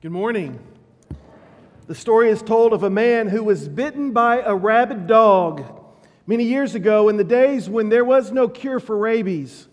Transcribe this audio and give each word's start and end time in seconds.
Good 0.00 0.12
morning. 0.12 0.60
The 1.88 1.94
story 1.96 2.30
is 2.30 2.40
told 2.40 2.72
of 2.72 2.84
a 2.84 2.90
man 2.90 3.26
who 3.26 3.42
was 3.42 3.68
bitten 3.68 4.12
by 4.12 4.40
a 4.40 4.54
rabid 4.54 5.08
dog 5.08 5.64
many 6.24 6.44
years 6.44 6.76
ago 6.76 7.08
in 7.08 7.16
the 7.16 7.24
days 7.24 7.68
when 7.68 7.88
there 7.88 8.04
was 8.04 8.30
no 8.30 8.48
cure 8.48 8.78
for 8.78 8.96
rabies. 8.96 9.66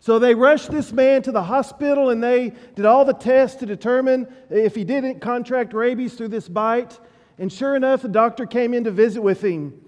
So 0.00 0.18
they 0.18 0.34
rushed 0.34 0.70
this 0.70 0.92
man 0.92 1.22
to 1.22 1.32
the 1.32 1.44
hospital 1.44 2.10
and 2.10 2.22
they 2.22 2.52
did 2.74 2.84
all 2.84 3.06
the 3.06 3.14
tests 3.14 3.56
to 3.60 3.66
determine 3.66 4.26
if 4.50 4.74
he 4.74 4.84
didn't 4.84 5.20
contract 5.20 5.72
rabies 5.72 6.12
through 6.12 6.28
this 6.28 6.46
bite. 6.46 7.00
And 7.38 7.50
sure 7.50 7.74
enough, 7.74 8.02
the 8.02 8.08
doctor 8.08 8.44
came 8.44 8.74
in 8.74 8.84
to 8.84 8.90
visit 8.90 9.22
with 9.22 9.42
him 9.42 9.80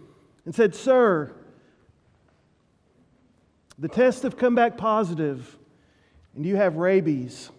and 0.46 0.54
said, 0.54 0.74
Sir, 0.74 1.34
the 3.79 3.88
tests 3.88 4.22
have 4.22 4.38
come 4.38 4.54
back 4.54 4.79
positive 4.79 5.58
and 6.34 6.46
you 6.46 6.56
have 6.56 6.77
rabies. 6.77 7.50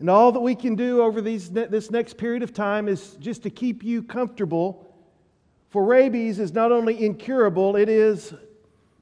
And 0.00 0.08
all 0.08 0.30
that 0.32 0.40
we 0.40 0.54
can 0.54 0.76
do 0.76 1.02
over 1.02 1.20
these, 1.20 1.50
this 1.50 1.90
next 1.90 2.18
period 2.18 2.42
of 2.42 2.52
time 2.52 2.88
is 2.88 3.16
just 3.16 3.42
to 3.42 3.50
keep 3.50 3.82
you 3.82 4.02
comfortable. 4.02 4.86
For 5.70 5.84
rabies 5.84 6.38
is 6.38 6.52
not 6.52 6.70
only 6.70 7.04
incurable, 7.04 7.76
it 7.76 7.88
is 7.88 8.32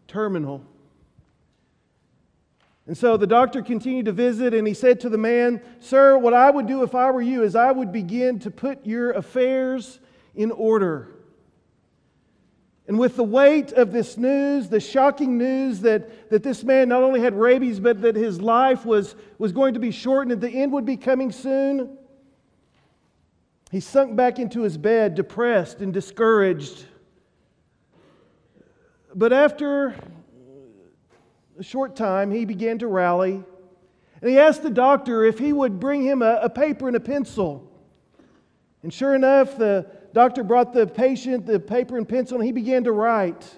terminal. 0.09 0.65
And 2.87 2.97
so 2.97 3.17
the 3.17 3.27
doctor 3.27 3.63
continued 3.63 4.07
to 4.07 4.13
visit, 4.13 4.55
and 4.55 4.67
he 4.67 4.73
said 4.73 5.01
to 5.01 5.09
the 5.09 5.19
man, 5.19 5.61
Sir, 5.81 6.17
what 6.17 6.35
I 6.35 6.51
would 6.51 6.67
do 6.67 6.83
if 6.83 6.95
I 6.95 7.11
were 7.11 7.23
you 7.23 7.43
is 7.43 7.57
I 7.57 7.73
would 7.73 7.93
begin 7.93 8.39
to 8.41 8.51
put 8.51 8.87
your 8.87 9.11
affairs 9.13 9.99
in 10.35 10.53
order. 10.53 11.16
And 12.89 12.99
with 12.99 13.17
the 13.17 13.25
weight 13.25 13.73
of 13.73 13.91
this 13.91 14.17
news, 14.17 14.69
the 14.69 14.79
shocking 14.79 15.37
news 15.37 15.81
that, 15.81 16.31
that 16.31 16.45
this 16.45 16.63
man 16.63 16.89
not 16.89 17.03
only 17.03 17.21
had 17.21 17.35
rabies, 17.35 17.81
but 17.81 18.01
that 18.03 18.15
his 18.15 18.41
life 18.41 18.87
was, 18.87 19.17
was 19.39 19.51
going 19.53 19.75
to 19.75 19.81
be 19.81 19.91
shortened 19.91 20.33
and 20.33 20.41
the 20.41 20.51
end 20.51 20.73
would 20.73 20.87
be 20.87 20.97
coming 20.97 21.33
soon, 21.33 21.99
he 23.73 23.81
sunk 23.81 24.15
back 24.15 24.39
into 24.39 24.63
his 24.63 24.79
bed, 24.79 25.17
depressed 25.17 25.81
and 25.81 25.93
discouraged. 25.93 26.85
But 29.15 29.33
after 29.33 29.95
a 31.59 31.63
short 31.65 31.97
time, 31.97 32.31
he 32.31 32.45
began 32.45 32.79
to 32.79 32.87
rally. 32.87 33.43
And 34.21 34.31
he 34.31 34.39
asked 34.39 34.63
the 34.63 34.71
doctor 34.71 35.25
if 35.25 35.39
he 35.39 35.53
would 35.53 35.81
bring 35.81 36.03
him 36.03 36.23
a, 36.23 36.39
a 36.43 36.51
paper 36.51 36.87
and 36.87 36.97
a 36.97 37.01
pencil. 37.01 37.69
And 38.83 38.95
sure 38.95 39.15
enough, 39.15 39.59
the, 39.59 39.91
Doctor 40.17 40.43
brought 40.43 40.73
the 40.73 40.87
patient 40.87 41.45
the 41.45 41.61
paper 41.61 41.99
and 41.99 42.09
pencil, 42.09 42.39
and 42.39 42.47
he 42.47 42.51
began 42.51 42.85
to 42.85 42.93
write. 42.93 43.55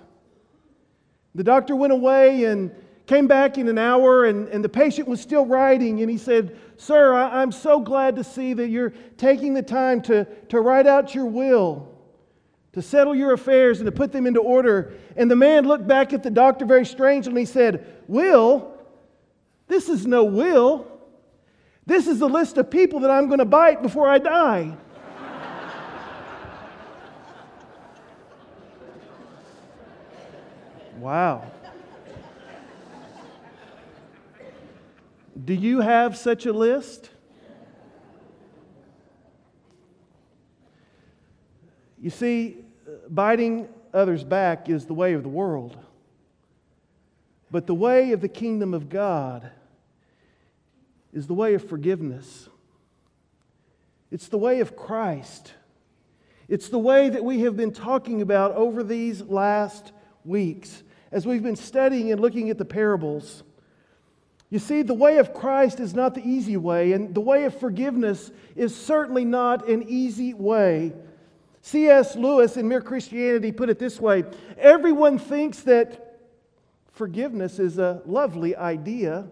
The 1.37 1.45
doctor 1.45 1.77
went 1.77 1.93
away 1.93 2.47
and 2.47 2.73
came 3.07 3.29
back 3.29 3.59
in 3.59 3.69
an 3.69 3.79
hour, 3.79 4.25
and, 4.25 4.49
and 4.49 4.65
the 4.65 4.69
patient 4.69 5.07
was 5.07 5.21
still 5.21 5.47
writing. 5.47 6.01
And 6.01 6.11
he 6.11 6.19
said, 6.19 6.59
Sir, 6.77 7.15
I, 7.15 7.43
I'm 7.43 7.53
so 7.53 7.79
glad 7.79 8.17
to 8.17 8.25
see 8.25 8.55
that 8.55 8.71
you're 8.71 8.93
taking 9.17 9.55
the 9.55 9.63
time 9.63 10.03
to, 10.03 10.25
to 10.49 10.61
write 10.61 10.89
out 10.89 11.15
your 11.15 11.27
will, 11.27 11.97
to 12.73 12.83
settle 12.83 13.15
your 13.15 13.35
affairs, 13.35 13.79
and 13.79 13.87
to 13.87 13.93
put 13.93 14.11
them 14.11 14.27
into 14.27 14.41
order. 14.41 14.95
And 15.15 15.31
the 15.31 15.37
man 15.37 15.65
looked 15.65 15.87
back 15.87 16.13
at 16.13 16.25
the 16.25 16.31
doctor 16.31 16.65
very 16.65 16.87
strangely 16.87 17.31
and 17.31 17.39
he 17.39 17.45
said, 17.45 17.87
Will? 18.09 18.77
This 19.69 19.89
is 19.89 20.09
no 20.09 20.25
will. 20.25 20.89
This 21.87 22.09
is 22.09 22.19
the 22.19 22.29
list 22.29 22.57
of 22.57 22.69
people 22.69 22.99
that 22.99 23.13
I'm 23.13 23.29
going 23.29 23.39
to 23.39 23.45
bite 23.45 23.81
before 23.81 24.09
I 24.09 24.19
die. 24.19 24.77
Wow. 30.99 31.45
Do 35.45 35.55
you 35.55 35.81
have 35.81 36.17
such 36.17 36.47
a 36.47 36.53
list? 36.53 37.11
You 42.01 42.11
see, 42.11 42.57
biting 43.09 43.69
others 43.95 44.25
back 44.25 44.69
is 44.69 44.87
the 44.87 44.95
way 44.95 45.13
of 45.13 45.23
the 45.23 45.29
world. 45.29 45.79
But 47.51 47.67
the 47.67 47.75
way 47.75 48.13
of 48.13 48.21
the 48.21 48.29
kingdom 48.29 48.75
of 48.75 48.89
God 48.89 49.51
is 51.13 51.29
the 51.29 51.35
way 51.35 51.55
of 51.55 51.67
forgiveness. 51.67 52.49
It's 54.11 54.29
the 54.29 54.39
way 54.39 54.61
of 54.61 54.77
Christ. 54.77 55.55
It's 56.49 56.69
the 56.69 56.79
way 56.79 57.09
that 57.09 57.25
we 57.25 57.41
have 57.41 57.57
been 57.57 57.73
talking 57.73 58.21
about 58.21 58.53
over 58.53 58.83
these 58.83 59.23
last 59.23 59.93
weeks 60.25 60.83
as 61.11 61.27
we've 61.27 61.43
been 61.43 61.57
studying 61.57 62.13
and 62.13 62.21
looking 62.21 62.51
at 62.51 62.59
the 62.59 62.65
parables. 62.65 63.43
You 64.51 64.59
see, 64.59 64.83
the 64.83 64.95
way 64.95 65.19
of 65.19 65.35
Christ 65.35 65.79
is 65.79 65.95
not 65.95 66.15
the 66.15 66.27
easy 66.27 66.57
way, 66.57 66.93
and 66.93 67.15
the 67.15 67.21
way 67.21 67.45
of 67.45 67.59
forgiveness 67.59 68.31
is 68.57 68.75
certainly 68.75 69.25
not 69.25 69.69
an 69.69 69.85
easy 69.87 70.33
way. 70.33 70.93
C.S. 71.61 72.17
Lewis 72.17 72.57
in 72.57 72.67
Mere 72.67 72.81
Christianity 72.81 73.53
put 73.53 73.69
it 73.69 73.79
this 73.79 74.01
way 74.01 74.25
Everyone 74.57 75.19
thinks 75.19 75.61
that 75.61 76.21
forgiveness 76.93 77.59
is 77.59 77.79
a 77.79 78.03
lovely 78.07 78.57
idea 78.57 79.27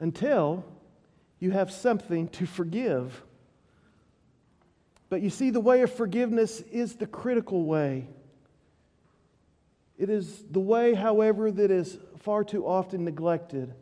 until 0.00 0.64
you 1.40 1.50
have 1.50 1.70
something 1.70 2.28
to 2.28 2.46
forgive. 2.46 3.22
But 5.08 5.22
you 5.22 5.30
see, 5.30 5.50
the 5.50 5.60
way 5.60 5.82
of 5.82 5.92
forgiveness 5.92 6.60
is 6.72 6.96
the 6.96 7.06
critical 7.06 7.64
way. 7.64 8.08
It 9.98 10.10
is 10.10 10.44
the 10.50 10.60
way, 10.60 10.94
however, 10.94 11.50
that 11.52 11.70
is 11.70 11.98
far 12.18 12.42
too 12.42 12.66
often 12.66 13.04
neglected. 13.04 13.72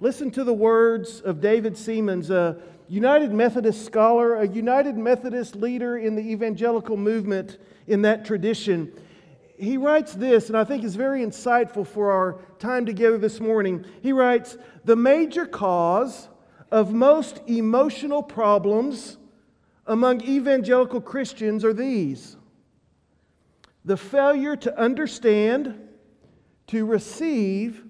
Listen 0.00 0.30
to 0.32 0.44
the 0.44 0.52
words 0.52 1.20
of 1.20 1.40
David 1.40 1.74
Seamands, 1.74 2.28
a 2.28 2.60
United 2.88 3.32
Methodist 3.32 3.84
scholar, 3.84 4.34
a 4.34 4.46
United 4.46 4.98
Methodist 4.98 5.54
leader 5.54 5.96
in 5.96 6.16
the 6.16 6.22
evangelical 6.22 6.96
movement 6.96 7.56
in 7.86 8.02
that 8.02 8.24
tradition. 8.24 8.92
He 9.56 9.76
writes 9.76 10.12
this, 10.14 10.48
and 10.48 10.58
I 10.58 10.64
think 10.64 10.82
is 10.82 10.96
very 10.96 11.24
insightful 11.24 11.86
for 11.86 12.10
our 12.10 12.40
time 12.58 12.84
together 12.84 13.16
this 13.16 13.40
morning. 13.40 13.84
He 14.02 14.12
writes 14.12 14.58
The 14.84 14.96
major 14.96 15.46
cause 15.46 16.28
of 16.70 16.92
most 16.92 17.40
emotional 17.46 18.22
problems 18.22 19.18
among 19.86 20.22
evangelical 20.24 21.00
Christians 21.00 21.64
are 21.64 21.72
these 21.72 22.36
the 23.84 23.96
failure 23.96 24.56
to 24.56 24.78
understand, 24.78 25.88
to 26.68 26.86
receive, 26.86 27.84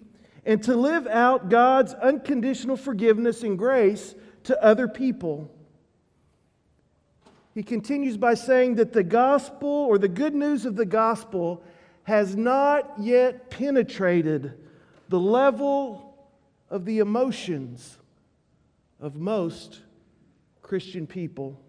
and 0.44 0.62
to 0.64 0.74
live 0.74 1.06
out 1.06 1.48
God's 1.48 1.94
unconditional 1.94 2.76
forgiveness 2.76 3.42
and 3.42 3.58
grace 3.58 4.14
to 4.44 4.62
other 4.62 4.88
people. 4.88 5.50
He 7.54 7.62
continues 7.62 8.16
by 8.16 8.34
saying 8.34 8.76
that 8.76 8.92
the 8.92 9.04
gospel 9.04 9.68
or 9.68 9.98
the 9.98 10.08
good 10.08 10.34
news 10.34 10.64
of 10.64 10.74
the 10.74 10.86
gospel 10.86 11.62
has 12.04 12.34
not 12.34 12.94
yet 12.98 13.50
penetrated 13.50 14.54
the 15.08 15.20
level 15.20 16.16
of 16.70 16.84
the 16.86 16.98
emotions 16.98 17.98
of 18.98 19.16
most 19.16 19.82
Christian 20.62 21.06
people. 21.06 21.61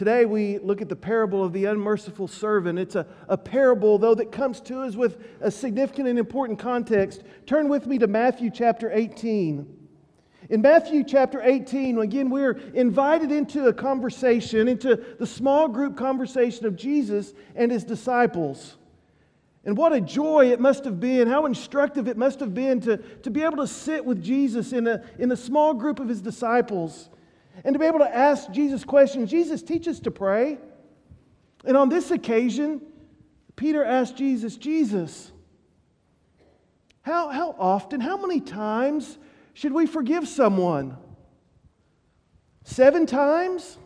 Today 0.00 0.24
we 0.24 0.56
look 0.60 0.80
at 0.80 0.88
the 0.88 0.96
parable 0.96 1.44
of 1.44 1.52
the 1.52 1.66
unmerciful 1.66 2.26
servant. 2.26 2.78
It's 2.78 2.94
a, 2.94 3.06
a 3.28 3.36
parable, 3.36 3.98
though, 3.98 4.14
that 4.14 4.32
comes 4.32 4.58
to 4.62 4.80
us 4.80 4.96
with 4.96 5.18
a 5.42 5.50
significant 5.50 6.08
and 6.08 6.18
important 6.18 6.58
context. 6.58 7.22
Turn 7.44 7.68
with 7.68 7.86
me 7.86 7.98
to 7.98 8.06
Matthew 8.06 8.50
chapter 8.50 8.90
18. 8.90 9.76
In 10.48 10.62
Matthew 10.62 11.04
chapter 11.04 11.42
18, 11.42 11.98
again, 11.98 12.30
we're 12.30 12.52
invited 12.72 13.30
into 13.30 13.66
a 13.66 13.74
conversation, 13.74 14.68
into 14.68 14.96
the 15.18 15.26
small 15.26 15.68
group 15.68 15.98
conversation 15.98 16.64
of 16.64 16.76
Jesus 16.76 17.34
and 17.54 17.70
his 17.70 17.84
disciples. 17.84 18.78
And 19.66 19.76
what 19.76 19.92
a 19.92 20.00
joy 20.00 20.50
it 20.50 20.60
must 20.60 20.86
have 20.86 20.98
been, 20.98 21.28
how 21.28 21.44
instructive 21.44 22.08
it 22.08 22.16
must 22.16 22.40
have 22.40 22.54
been 22.54 22.80
to, 22.80 22.96
to 22.96 23.30
be 23.30 23.42
able 23.42 23.58
to 23.58 23.66
sit 23.66 24.02
with 24.02 24.24
Jesus 24.24 24.72
in 24.72 24.86
a, 24.86 25.04
in 25.18 25.30
a 25.30 25.36
small 25.36 25.74
group 25.74 26.00
of 26.00 26.08
his 26.08 26.22
disciples 26.22 27.10
and 27.64 27.74
to 27.74 27.78
be 27.78 27.86
able 27.86 27.98
to 28.00 28.16
ask 28.16 28.50
Jesus 28.50 28.84
questions. 28.84 29.30
Jesus, 29.30 29.62
teaches 29.62 30.00
to 30.00 30.10
pray. 30.10 30.58
And 31.64 31.76
on 31.76 31.88
this 31.88 32.10
occasion, 32.10 32.80
Peter 33.56 33.84
asked 33.84 34.16
Jesus, 34.16 34.56
Jesus, 34.56 35.32
how, 37.02 37.28
how 37.28 37.54
often, 37.58 38.00
how 38.00 38.16
many 38.16 38.40
times 38.40 39.18
should 39.52 39.72
we 39.72 39.86
forgive 39.86 40.28
someone? 40.28 40.96
Seven 42.64 43.06
times? 43.06 43.78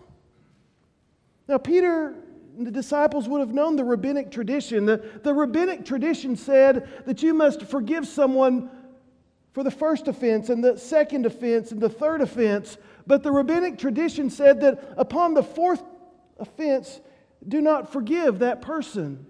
Now, 1.49 1.59
Peter 1.59 2.15
and 2.57 2.67
the 2.67 2.71
disciples 2.71 3.29
would 3.29 3.41
have 3.41 3.53
known 3.53 3.77
the 3.77 3.85
rabbinic 3.85 4.31
tradition. 4.31 4.87
The, 4.87 5.05
the 5.23 5.35
rabbinic 5.35 5.85
tradition 5.85 6.37
said 6.37 6.89
that 7.07 7.23
you 7.23 7.35
must 7.35 7.63
forgive 7.63 8.07
someone 8.07 8.71
for 9.53 9.65
the 9.65 9.71
first 9.71 10.09
offense 10.09 10.49
and 10.51 10.63
the 10.63 10.77
second 10.77 11.27
offense 11.27 11.73
and 11.73 11.81
the 11.81 11.89
third 11.89 12.21
offense 12.21 12.77
but 13.07 13.23
the 13.23 13.31
rabbinic 13.31 13.79
tradition 13.79 14.31
said 14.31 14.61
that 14.61 14.95
upon 14.97 15.35
the 15.35 15.43
fourth 15.43 15.83
offense, 16.39 17.01
do 17.47 17.61
not 17.61 17.93
forgive 17.93 18.39
that 18.41 18.63
person. 18.63 19.27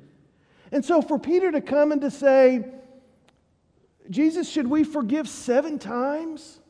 And 0.70 0.84
so 0.84 1.02
for 1.02 1.18
Peter 1.18 1.50
to 1.52 1.60
come 1.60 1.92
and 1.92 2.00
to 2.00 2.10
say, 2.10 2.64
Jesus, 4.10 4.48
should 4.48 4.66
we 4.66 4.84
forgive 4.84 5.28
seven 5.28 5.78
times? 5.78 6.60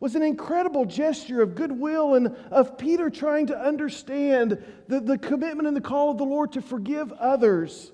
was 0.00 0.14
an 0.14 0.22
incredible 0.22 0.86
gesture 0.86 1.42
of 1.42 1.54
goodwill 1.54 2.14
and 2.14 2.34
of 2.50 2.78
Peter 2.78 3.10
trying 3.10 3.46
to 3.46 3.58
understand 3.58 4.62
the, 4.88 4.98
the 4.98 5.18
commitment 5.18 5.68
and 5.68 5.76
the 5.76 5.80
call 5.80 6.10
of 6.10 6.16
the 6.16 6.24
Lord 6.24 6.52
to 6.52 6.62
forgive 6.62 7.12
others. 7.12 7.92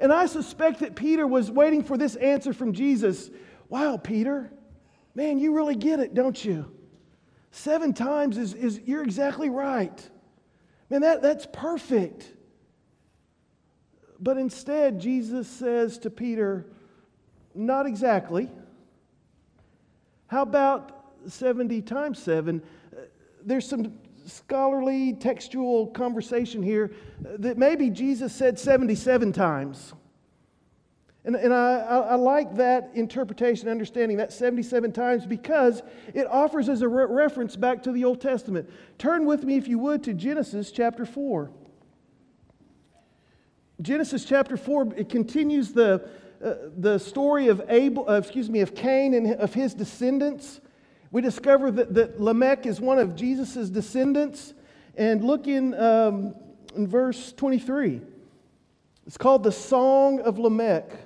And 0.00 0.10
I 0.10 0.24
suspect 0.24 0.80
that 0.80 0.96
Peter 0.96 1.26
was 1.26 1.50
waiting 1.50 1.84
for 1.84 1.98
this 1.98 2.16
answer 2.16 2.54
from 2.54 2.72
Jesus. 2.72 3.30
Wow, 3.68 3.98
Peter, 3.98 4.50
man, 5.14 5.38
you 5.38 5.54
really 5.54 5.76
get 5.76 6.00
it, 6.00 6.14
don't 6.14 6.42
you? 6.42 6.72
Seven 7.56 7.94
times 7.94 8.36
is, 8.36 8.52
is 8.52 8.82
you're 8.84 9.02
exactly 9.02 9.48
right. 9.48 10.10
Man, 10.90 11.00
that, 11.00 11.22
that's 11.22 11.46
perfect. 11.50 12.30
But 14.20 14.36
instead, 14.36 15.00
Jesus 15.00 15.48
says 15.48 15.96
to 16.00 16.10
Peter, 16.10 16.66
not 17.54 17.86
exactly. 17.86 18.50
How 20.26 20.42
about 20.42 21.14
70 21.28 21.80
times 21.80 22.22
7? 22.22 22.60
Uh, 22.60 23.00
there's 23.42 23.66
some 23.66 23.94
scholarly 24.26 25.14
textual 25.14 25.86
conversation 25.86 26.62
here 26.62 26.92
that 27.22 27.56
maybe 27.56 27.88
Jesus 27.88 28.34
said 28.34 28.58
77 28.58 29.32
times. 29.32 29.94
And, 31.26 31.34
and 31.34 31.52
I, 31.52 31.80
I, 31.80 32.14
like 32.14 32.54
that 32.54 32.92
interpretation, 32.94 33.68
understanding 33.68 34.18
that 34.18 34.32
77 34.32 34.92
times 34.92 35.26
because 35.26 35.82
it 36.14 36.24
offers 36.28 36.68
as 36.68 36.82
a 36.82 36.88
re- 36.88 37.06
reference 37.06 37.56
back 37.56 37.82
to 37.82 37.90
the 37.90 38.04
Old 38.04 38.20
Testament. 38.20 38.70
Turn 38.96 39.26
with 39.26 39.42
me, 39.42 39.56
if 39.56 39.66
you 39.66 39.76
would, 39.80 40.04
to 40.04 40.14
Genesis 40.14 40.70
chapter 40.70 41.04
4. 41.04 41.50
Genesis 43.82 44.24
chapter 44.24 44.56
4, 44.56 44.94
it 44.96 45.08
continues 45.08 45.72
the, 45.72 46.08
uh, 46.42 46.54
the 46.78 46.96
story 46.98 47.48
of 47.48 47.60
Abel, 47.68 48.08
uh, 48.08 48.14
excuse 48.14 48.48
me, 48.48 48.60
of 48.60 48.76
Cain 48.76 49.12
and 49.12 49.34
of 49.34 49.52
his 49.52 49.74
descendants. 49.74 50.60
We 51.10 51.22
discover 51.22 51.72
that, 51.72 51.92
that 51.94 52.20
Lamech 52.20 52.66
is 52.66 52.80
one 52.80 53.00
of 53.00 53.16
Jesus' 53.16 53.68
descendants. 53.68 54.54
And 54.96 55.24
look 55.24 55.48
in, 55.48 55.74
um, 55.74 56.36
in 56.76 56.86
verse 56.86 57.32
23. 57.32 58.00
It's 59.08 59.18
called 59.18 59.42
the 59.42 59.52
Song 59.52 60.20
of 60.20 60.38
Lamech. 60.38 61.05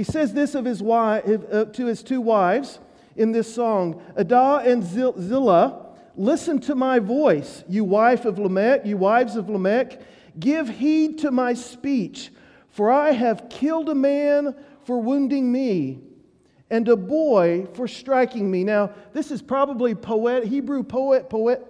He 0.00 0.04
says 0.04 0.32
this 0.32 0.54
of 0.54 0.64
his 0.64 0.82
wife, 0.82 1.26
uh, 1.52 1.66
to 1.66 1.84
his 1.84 2.02
two 2.02 2.22
wives 2.22 2.78
in 3.16 3.32
this 3.32 3.54
song 3.54 4.02
Adah 4.16 4.62
and 4.64 4.82
Zillah, 4.82 5.88
listen 6.16 6.58
to 6.60 6.74
my 6.74 6.98
voice, 6.98 7.64
you 7.68 7.84
wife 7.84 8.24
of 8.24 8.38
Lamech, 8.38 8.86
you 8.86 8.96
wives 8.96 9.36
of 9.36 9.50
Lamech. 9.50 10.00
Give 10.38 10.66
heed 10.70 11.18
to 11.18 11.30
my 11.30 11.52
speech, 11.52 12.32
for 12.70 12.90
I 12.90 13.10
have 13.10 13.50
killed 13.50 13.90
a 13.90 13.94
man 13.94 14.54
for 14.84 15.02
wounding 15.02 15.52
me 15.52 16.00
and 16.70 16.88
a 16.88 16.96
boy 16.96 17.66
for 17.74 17.86
striking 17.86 18.50
me. 18.50 18.64
Now, 18.64 18.94
this 19.12 19.30
is 19.30 19.42
probably 19.42 19.94
poet, 19.94 20.44
Hebrew 20.44 20.82
poet, 20.82 21.28
poet, 21.28 21.62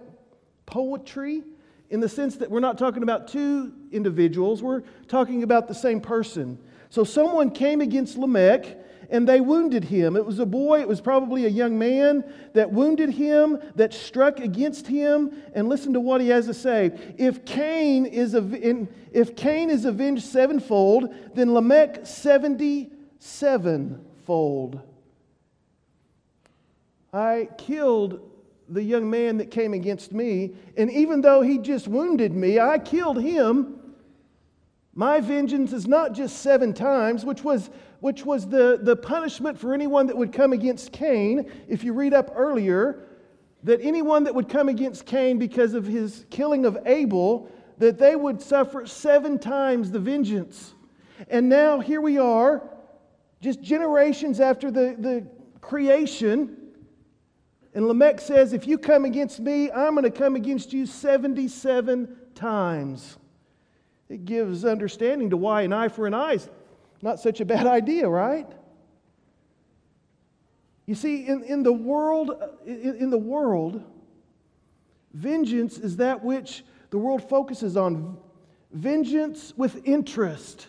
poetry 0.67 1.43
in 1.89 1.99
the 1.99 2.09
sense 2.09 2.37
that 2.37 2.49
we're 2.49 2.61
not 2.61 2.79
talking 2.79 3.03
about 3.03 3.27
two 3.27 3.73
individuals, 3.91 4.63
we're 4.63 4.85
talking 5.09 5.43
about 5.43 5.67
the 5.67 5.75
same 5.75 6.01
person. 6.01 6.61
So 6.91 7.05
someone 7.05 7.51
came 7.51 7.81
against 7.81 8.19
Lamech 8.19 8.77
and 9.11 9.29
they 9.29 9.41
wounded 9.41 9.85
him. 9.85 10.17
It 10.17 10.25
was 10.25 10.39
a 10.39 10.47
boy, 10.47 10.81
it 10.81 10.89
was 10.89 11.01
probably 11.01 11.47
a 11.47 11.49
young 11.49 11.79
man 11.79 12.25
that 12.53 12.73
wounded 12.73 13.11
him, 13.11 13.59
that 13.75 13.93
struck 13.93 14.39
against 14.39 14.87
him. 14.87 15.33
And 15.55 15.69
listen 15.69 15.93
to 15.95 16.01
what 16.01 16.21
he 16.21 16.29
has 16.29 16.47
to 16.47 16.55
say. 16.55 16.93
If 17.17 17.45
Cain 17.45 18.07
is, 18.07 18.35
if 18.35 19.35
Cain 19.37 19.71
is 19.71 19.85
avenged 19.85 20.25
sevenfold, 20.25 21.15
then 21.35 21.55
Lamech 21.55 22.07
77 22.07 24.05
fold. 24.27 24.81
I 27.13 27.49
killed 27.59 28.21
the 28.69 28.83
young 28.83 29.11
man 29.11 29.39
that 29.39 29.51
came 29.51 29.75
against 29.75 30.13
me, 30.13 30.55
and 30.77 30.89
even 30.93 31.23
though 31.23 31.43
he 31.43 31.59
just 31.59 31.89
wounded 31.89 32.33
me, 32.33 32.61
I 32.61 32.79
killed 32.79 33.21
him. 33.21 33.80
My 34.95 35.21
vengeance 35.21 35.73
is 35.73 35.87
not 35.87 36.13
just 36.13 36.39
seven 36.39 36.75
times, 36.75 37.25
which 37.25 37.45
was, 37.45 37.71
which 38.01 38.25
was 38.25 38.49
the, 38.49 38.79
the 38.83 38.97
punishment 38.97 39.59
for 39.59 39.73
anyone 39.73 40.07
that 40.09 40.17
would 40.17 40.33
come 40.33 40.53
against 40.53 40.93
Cain. 40.93 41.51
If 41.69 41.85
you 41.85 41.93
read 41.93 42.13
up 42.13 42.33
earlier, 42.35 43.07
that 43.63 43.81
anyone 43.83 44.25
that 44.25 44.35
would 44.35 44.49
come 44.49 44.69
against 44.69 45.07
Cain 45.07 45.39
because 45.39 45.75
of 45.75 45.87
his 45.87 46.25
killing 46.31 46.67
of 46.67 46.79
Abel, 46.87 47.49
that 47.79 47.99
they 47.99 48.17
would 48.17 48.43
suffer 48.43 48.85
seven 48.87 49.39
times 49.39 49.91
the 49.91 50.01
vengeance. 50.01 50.75
And 51.29 51.49
now 51.49 51.81
here 51.81 52.01
we 52.01 52.19
are, 52.19 52.69
just 53.41 53.63
generations 53.63 54.41
after 54.41 54.71
the, 54.71 54.97
the 54.99 55.27
creation, 55.61 56.57
and 57.75 57.87
Lamech 57.87 58.21
says, 58.21 58.53
If 58.53 58.67
you 58.67 58.79
come 58.79 59.05
against 59.05 59.41
me, 59.41 59.71
I'm 59.71 59.95
going 59.95 60.05
to 60.05 60.11
come 60.11 60.35
against 60.35 60.73
you 60.73 60.87
77 60.87 62.17
times. 62.35 63.17
It 64.11 64.25
gives 64.25 64.65
understanding 64.65 65.31
to 65.31 65.37
why 65.37 65.63
an 65.63 65.73
eye 65.73 65.89
for 65.89 66.07
an 66.07 66.15
eye 66.15 66.35
is 66.35 66.51
not 67.01 67.21
such 67.21 67.41
a 67.41 67.45
bad 67.45 67.67
idea, 67.79 68.09
right? 68.09 68.49
You 70.85 70.97
see, 70.97 71.27
in, 71.27 71.45
in 71.45 71.63
the 71.63 71.73
world, 71.73 72.33
in, 72.67 72.97
in 72.97 73.11
the 73.11 73.19
world, 73.19 73.85
vengeance 75.15 75.79
is 75.79 75.99
that 75.99 76.25
which 76.25 76.65
the 76.91 76.99
world 76.99 77.23
focuses 77.29 77.77
on. 77.77 78.19
Vengeance 78.73 79.55
with 79.57 79.81
interest. 79.87 80.67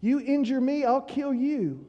You 0.00 0.20
injure 0.20 0.60
me, 0.60 0.84
I'll 0.84 1.00
kill 1.00 1.34
you. 1.34 1.84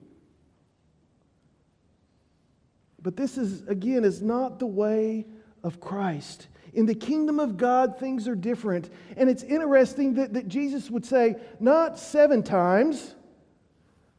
But 2.99 3.15
this 3.15 3.37
is, 3.37 3.61
again, 3.67 4.03
is 4.03 4.23
not 4.23 4.57
the 4.57 4.65
way 4.65 5.27
of 5.63 5.79
Christ. 5.79 6.47
In 6.73 6.85
the 6.85 6.95
kingdom 6.95 7.39
of 7.39 7.57
God, 7.57 7.97
things 7.99 8.27
are 8.27 8.35
different. 8.35 8.89
And 9.15 9.29
it's 9.29 9.43
interesting 9.43 10.13
that, 10.15 10.33
that 10.33 10.47
Jesus 10.47 10.91
would 10.91 11.05
say, 11.05 11.37
not 11.59 11.97
seven 11.97 12.43
times, 12.43 13.15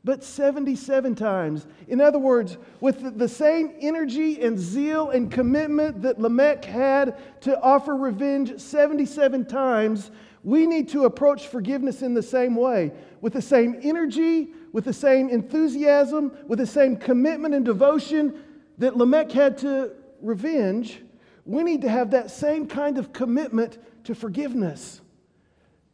but 0.04 0.24
77 0.24 1.14
times. 1.14 1.66
In 1.86 2.00
other 2.00 2.18
words, 2.18 2.56
with 2.80 3.02
the, 3.02 3.10
the 3.10 3.28
same 3.28 3.74
energy 3.80 4.40
and 4.42 4.58
zeal 4.58 5.10
and 5.10 5.30
commitment 5.30 6.02
that 6.02 6.20
Lamech 6.20 6.64
had 6.64 7.16
to 7.42 7.60
offer 7.60 7.94
revenge 7.94 8.58
77 8.58 9.44
times, 9.46 10.10
we 10.44 10.66
need 10.66 10.88
to 10.90 11.04
approach 11.04 11.48
forgiveness 11.48 12.02
in 12.02 12.14
the 12.14 12.22
same 12.22 12.54
way, 12.54 12.92
with 13.20 13.34
the 13.34 13.42
same 13.42 13.78
energy, 13.82 14.48
with 14.72 14.84
the 14.84 14.92
same 14.92 15.28
enthusiasm, 15.28 16.32
with 16.46 16.58
the 16.58 16.66
same 16.66 16.96
commitment 16.96 17.54
and 17.54 17.64
devotion 17.64 18.42
that 18.78 18.96
Lamech 18.96 19.30
had 19.32 19.58
to 19.58 19.92
revenge, 20.22 21.02
we 21.48 21.62
need 21.62 21.80
to 21.80 21.88
have 21.88 22.10
that 22.10 22.30
same 22.30 22.66
kind 22.66 22.98
of 22.98 23.14
commitment 23.14 23.78
to 24.04 24.14
forgiveness. 24.14 25.00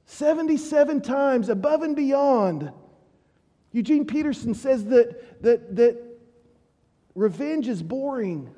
77 0.06 1.00
times 1.00 1.48
above 1.48 1.82
and 1.82 1.94
beyond. 1.94 2.72
Eugene 3.70 4.04
Peterson 4.04 4.54
says 4.54 4.84
that, 4.86 5.40
that, 5.44 5.76
that 5.76 6.02
revenge 7.14 7.68
is 7.68 7.84
boring. 7.84 8.52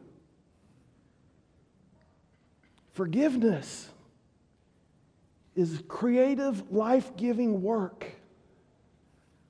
Forgiveness 2.93 3.91
is 5.55 5.83
creative, 5.88 6.73
life 6.73 7.15
giving 7.15 7.61
work. 7.61 8.07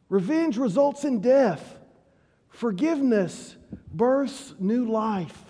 Revenge 0.09 0.57
results 0.57 1.05
in 1.05 1.21
death. 1.21 1.77
Forgiveness 2.49 3.55
births 3.95 4.53
new 4.59 4.91
life. 4.91 5.47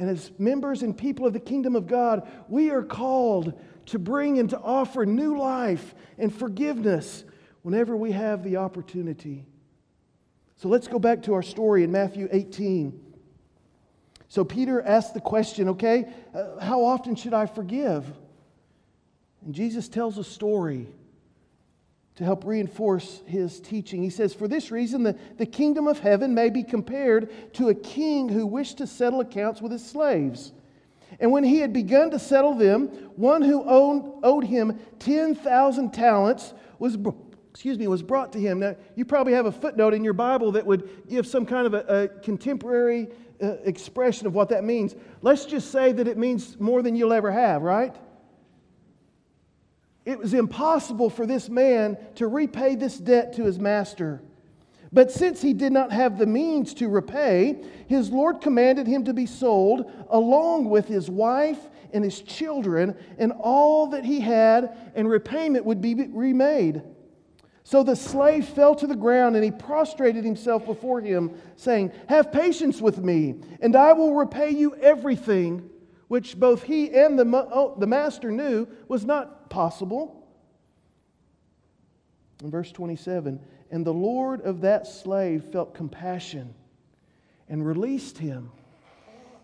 And 0.00 0.08
as 0.08 0.32
members 0.38 0.82
and 0.82 0.96
people 0.96 1.26
of 1.26 1.34
the 1.34 1.40
kingdom 1.40 1.76
of 1.76 1.86
God, 1.86 2.26
we 2.48 2.70
are 2.70 2.82
called 2.82 3.52
to 3.86 3.98
bring 3.98 4.38
and 4.38 4.48
to 4.48 4.58
offer 4.58 5.04
new 5.04 5.38
life 5.38 5.94
and 6.16 6.34
forgiveness 6.34 7.22
whenever 7.60 7.94
we 7.94 8.12
have 8.12 8.42
the 8.42 8.56
opportunity. 8.56 9.44
So 10.56 10.68
let's 10.68 10.88
go 10.88 10.98
back 10.98 11.24
to 11.24 11.34
our 11.34 11.42
story 11.42 11.84
in 11.84 11.92
Matthew 11.92 12.28
18. 12.32 12.98
So 14.28 14.42
Peter 14.42 14.80
asked 14.80 15.12
the 15.12 15.20
question, 15.20 15.68
okay, 15.68 16.10
uh, 16.34 16.58
how 16.60 16.82
often 16.82 17.14
should 17.14 17.34
I 17.34 17.44
forgive? 17.44 18.10
And 19.44 19.54
Jesus 19.54 19.86
tells 19.86 20.16
a 20.16 20.24
story 20.24 20.88
to 22.20 22.24
help 22.26 22.44
reinforce 22.44 23.22
his 23.24 23.60
teaching. 23.60 24.02
He 24.02 24.10
says, 24.10 24.34
For 24.34 24.46
this 24.46 24.70
reason, 24.70 25.02
the, 25.02 25.16
the 25.38 25.46
kingdom 25.46 25.86
of 25.86 26.00
heaven 26.00 26.34
may 26.34 26.50
be 26.50 26.62
compared 26.62 27.54
to 27.54 27.70
a 27.70 27.74
king 27.74 28.28
who 28.28 28.46
wished 28.46 28.76
to 28.76 28.86
settle 28.86 29.20
accounts 29.20 29.62
with 29.62 29.72
his 29.72 29.82
slaves. 29.82 30.52
And 31.18 31.32
when 31.32 31.44
he 31.44 31.60
had 31.60 31.72
begun 31.72 32.10
to 32.10 32.18
settle 32.18 32.52
them, 32.52 32.88
one 33.16 33.40
who 33.40 33.64
owned, 33.64 34.20
owed 34.22 34.44
him 34.44 34.78
10,000 34.98 35.94
talents 35.94 36.52
was, 36.78 36.98
excuse 37.48 37.78
me, 37.78 37.88
was 37.88 38.02
brought 38.02 38.34
to 38.34 38.38
him. 38.38 38.58
Now, 38.60 38.76
you 38.96 39.06
probably 39.06 39.32
have 39.32 39.46
a 39.46 39.52
footnote 39.52 39.94
in 39.94 40.04
your 40.04 40.12
Bible 40.12 40.52
that 40.52 40.66
would 40.66 40.90
give 41.08 41.26
some 41.26 41.46
kind 41.46 41.66
of 41.66 41.72
a, 41.72 42.02
a 42.02 42.08
contemporary 42.20 43.08
uh, 43.42 43.52
expression 43.64 44.26
of 44.26 44.34
what 44.34 44.50
that 44.50 44.62
means. 44.62 44.94
Let's 45.22 45.46
just 45.46 45.72
say 45.72 45.92
that 45.92 46.06
it 46.06 46.18
means 46.18 46.60
more 46.60 46.82
than 46.82 46.96
you'll 46.96 47.14
ever 47.14 47.30
have, 47.30 47.62
right? 47.62 47.96
It 50.10 50.18
was 50.18 50.34
impossible 50.34 51.08
for 51.08 51.24
this 51.24 51.48
man 51.48 51.96
to 52.16 52.26
repay 52.26 52.74
this 52.74 52.98
debt 52.98 53.34
to 53.34 53.44
his 53.44 53.60
master. 53.60 54.20
But 54.92 55.12
since 55.12 55.40
he 55.40 55.52
did 55.52 55.72
not 55.72 55.92
have 55.92 56.18
the 56.18 56.26
means 56.26 56.74
to 56.74 56.88
repay, 56.88 57.62
his 57.86 58.10
Lord 58.10 58.40
commanded 58.40 58.88
him 58.88 59.04
to 59.04 59.14
be 59.14 59.26
sold 59.26 59.88
along 60.10 60.68
with 60.68 60.88
his 60.88 61.08
wife 61.08 61.60
and 61.92 62.02
his 62.02 62.22
children 62.22 62.96
and 63.18 63.30
all 63.38 63.86
that 63.90 64.04
he 64.04 64.18
had, 64.18 64.76
and 64.96 65.08
repayment 65.08 65.64
would 65.64 65.80
be 65.80 65.94
remade. 65.94 66.82
So 67.62 67.84
the 67.84 67.94
slave 67.94 68.46
fell 68.46 68.74
to 68.74 68.88
the 68.88 68.96
ground 68.96 69.36
and 69.36 69.44
he 69.44 69.52
prostrated 69.52 70.24
himself 70.24 70.66
before 70.66 71.00
him, 71.00 71.40
saying, 71.54 71.92
Have 72.08 72.32
patience 72.32 72.80
with 72.80 72.98
me, 72.98 73.36
and 73.60 73.76
I 73.76 73.92
will 73.92 74.16
repay 74.16 74.50
you 74.50 74.74
everything, 74.74 75.70
which 76.08 76.36
both 76.36 76.64
he 76.64 76.90
and 76.90 77.16
the, 77.16 77.74
the 77.78 77.86
master 77.86 78.32
knew 78.32 78.66
was 78.88 79.04
not 79.04 79.39
possible. 79.50 80.26
In 82.42 82.50
verse 82.50 82.72
27, 82.72 83.38
and 83.70 83.84
the 83.84 83.92
Lord 83.92 84.40
of 84.40 84.62
that 84.62 84.86
slave 84.86 85.44
felt 85.52 85.74
compassion 85.74 86.54
and 87.48 87.66
released 87.66 88.16
him 88.16 88.50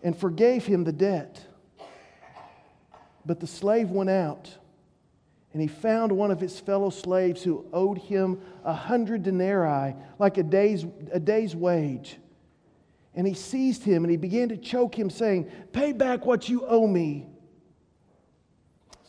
and 0.01 0.17
forgave 0.17 0.65
him 0.65 0.83
the 0.83 0.91
debt. 0.91 1.45
But 3.25 3.39
the 3.39 3.47
slave 3.47 3.91
went 3.91 4.09
out 4.09 4.57
and 5.53 5.61
he 5.61 5.67
found 5.67 6.11
one 6.11 6.31
of 6.31 6.39
his 6.39 6.59
fellow 6.59 6.89
slaves 6.89 7.43
who 7.43 7.65
owed 7.73 7.97
him 7.97 8.39
a 8.63 8.73
hundred 8.73 9.23
denarii, 9.23 9.95
like 10.19 10.37
a 10.37 10.43
day's, 10.43 10.85
a 11.11 11.19
day's 11.19 11.55
wage. 11.55 12.17
And 13.15 13.25
he 13.25 13.33
seized 13.33 13.83
him 13.83 14.03
and 14.03 14.11
he 14.11 14.17
began 14.17 14.49
to 14.49 14.57
choke 14.57 14.97
him, 14.97 15.09
saying, 15.09 15.49
Pay 15.73 15.93
back 15.93 16.25
what 16.25 16.47
you 16.47 16.65
owe 16.67 16.85
me. 16.85 17.25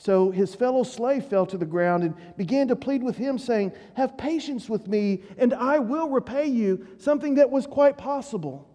So 0.08 0.30
his 0.30 0.54
fellow 0.54 0.84
slave 0.84 1.26
fell 1.26 1.44
to 1.44 1.58
the 1.58 1.66
ground 1.66 2.02
and 2.02 2.14
began 2.38 2.68
to 2.68 2.76
plead 2.76 3.02
with 3.02 3.18
him, 3.18 3.36
saying, 3.36 3.72
Have 3.92 4.16
patience 4.16 4.66
with 4.66 4.88
me, 4.88 5.20
and 5.36 5.52
I 5.52 5.80
will 5.80 6.08
repay 6.08 6.46
you, 6.46 6.86
something 6.96 7.34
that 7.34 7.50
was 7.50 7.66
quite 7.66 7.98
possible. 7.98 8.66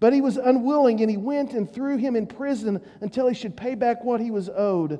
But 0.00 0.12
he 0.12 0.20
was 0.20 0.36
unwilling, 0.36 1.00
and 1.00 1.08
he 1.08 1.16
went 1.16 1.52
and 1.52 1.72
threw 1.72 1.96
him 1.96 2.16
in 2.16 2.26
prison 2.26 2.82
until 3.00 3.28
he 3.28 3.34
should 3.36 3.56
pay 3.56 3.76
back 3.76 4.02
what 4.02 4.20
he 4.20 4.32
was 4.32 4.48
owed. 4.48 4.98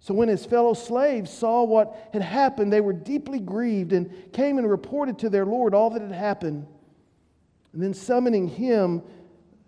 So 0.00 0.14
when 0.14 0.28
his 0.30 0.46
fellow 0.46 0.72
slaves 0.72 1.30
saw 1.30 1.64
what 1.64 2.08
had 2.14 2.22
happened, 2.22 2.72
they 2.72 2.80
were 2.80 2.94
deeply 2.94 3.40
grieved 3.40 3.92
and 3.92 4.32
came 4.32 4.56
and 4.56 4.70
reported 4.70 5.18
to 5.18 5.28
their 5.28 5.44
Lord 5.44 5.74
all 5.74 5.90
that 5.90 6.00
had 6.00 6.12
happened. 6.12 6.66
And 7.74 7.82
then 7.82 7.92
summoning 7.92 8.48
him, 8.48 9.02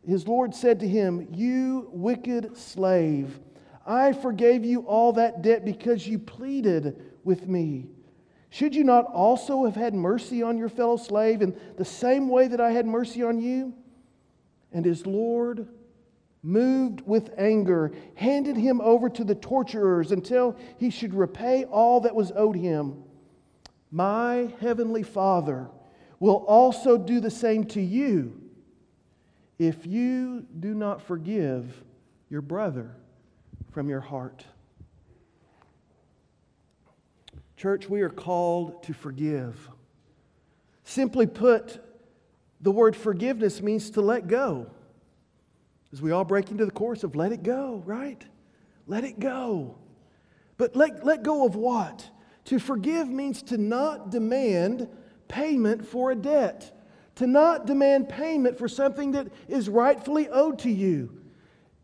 his 0.09 0.27
Lord 0.27 0.55
said 0.55 0.81
to 0.81 0.89
him, 0.89 1.29
You 1.35 1.91
wicked 1.93 2.57
slave. 2.57 3.39
I 3.87 4.13
forgave 4.13 4.65
you 4.65 4.81
all 4.83 5.13
that 5.15 5.43
debt 5.43 5.65
because 5.65 6.07
you 6.07 6.19
pleaded 6.19 7.01
with 7.25 7.49
me. 7.49 7.87
Should 8.51 8.75
you 8.75 8.85
not 8.85 9.07
also 9.07 9.65
have 9.65 9.77
had 9.77 9.95
mercy 9.95 10.43
on 10.43 10.59
your 10.59 10.69
fellow 10.69 10.97
slave 10.97 11.41
in 11.41 11.59
the 11.77 11.85
same 11.85 12.29
way 12.29 12.49
that 12.49 12.61
I 12.61 12.73
had 12.73 12.87
mercy 12.87 13.23
on 13.23 13.41
you? 13.41 13.75
And 14.73 14.85
his 14.85 15.07
Lord, 15.07 15.69
moved 16.43 17.03
with 17.07 17.31
anger, 17.37 17.93
handed 18.15 18.57
him 18.57 18.81
over 18.81 19.09
to 19.11 19.25
the 19.25 19.35
torturers 19.35 20.13
until 20.13 20.57
he 20.79 20.91
should 20.91 21.15
repay 21.15 21.65
all 21.65 22.01
that 22.01 22.15
was 22.15 22.33
owed 22.35 22.57
him. 22.57 23.03
My 23.91 24.53
heavenly 24.61 25.03
Father 25.03 25.69
will 26.19 26.45
also 26.47 26.97
do 26.97 27.21
the 27.21 27.31
same 27.31 27.65
to 27.65 27.81
you 27.81 28.41
if 29.59 29.87
you 29.87 30.47
do 30.59 30.75
not 30.75 31.03
forgive 31.03 31.83
your 32.31 32.43
brother 32.43 32.97
from 33.71 33.89
your 33.89 34.01
heart. 34.01 34.45
Church, 37.57 37.89
we 37.89 38.01
are 38.01 38.11
called 38.11 38.83
to 38.85 38.95
forgive. 38.95 39.69
Simply 40.85 41.27
put, 41.27 41.79
the 42.61 42.71
word 42.71 42.97
forgiveness 42.97 43.61
means 43.61 43.91
to 43.91 44.01
let 44.01 44.29
go. 44.29 44.67
As 45.93 46.01
we 46.01 46.11
all 46.11 46.25
break 46.25 46.51
into 46.51 46.65
the 46.65 46.71
chorus 46.71 47.05
of 47.05 47.17
let 47.17 47.33
it 47.33 47.43
go, 47.43 47.83
right? 47.85 48.25
Let 48.87 49.05
it 49.05 49.21
go. 49.21 49.77
But 50.57 50.75
let, 50.75 51.05
let 51.05 51.23
go 51.23 51.45
of 51.45 51.55
what? 51.55 52.09
To 52.47 52.59
forgive 52.59 53.09
means 53.09 53.43
to 53.45 53.59
not 53.59 54.11
demand 54.11 54.89
payment 55.29 55.87
for 55.87 56.11
a 56.11 56.17
debt, 56.17 56.77
to 57.17 57.27
not 57.27 57.67
demand 57.67 58.09
payment 58.09 58.59
for 58.59 58.69
something 58.69 59.13
that 59.13 59.29
is 59.49 59.69
rightfully 59.69 60.29
owed 60.29 60.59
to 60.61 60.71
you. 60.71 61.20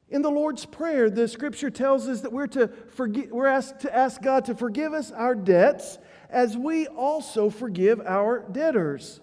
In 0.09 0.23
the 0.23 0.31
Lord's 0.31 0.65
Prayer, 0.65 1.11
the 1.11 1.27
scripture 1.27 1.71
tells 1.71 2.09
us 2.09 2.21
that 2.21 2.33
we're, 2.33 2.47
to 2.49 2.69
forgive, 2.91 3.31
we're 3.31 3.47
asked 3.47 3.81
to 3.81 3.95
ask 3.95 4.23
God 4.23 4.45
to 4.45 4.55
forgive 4.55 4.93
us 4.93 5.11
our 5.11 5.35
debts 5.35 5.99
as 6.31 6.57
we 6.57 6.87
also 6.87 7.51
forgive 7.51 8.01
our 8.01 8.47
debtors. 8.51 9.21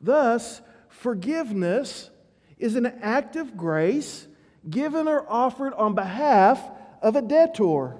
Thus, 0.00 0.60
forgiveness 0.88 2.10
is 2.58 2.74
an 2.74 2.86
act 2.86 3.36
of 3.36 3.56
grace 3.56 4.26
given 4.68 5.06
or 5.06 5.24
offered 5.30 5.72
on 5.74 5.94
behalf 5.94 6.60
of 7.00 7.14
a 7.14 7.22
debtor. 7.22 7.96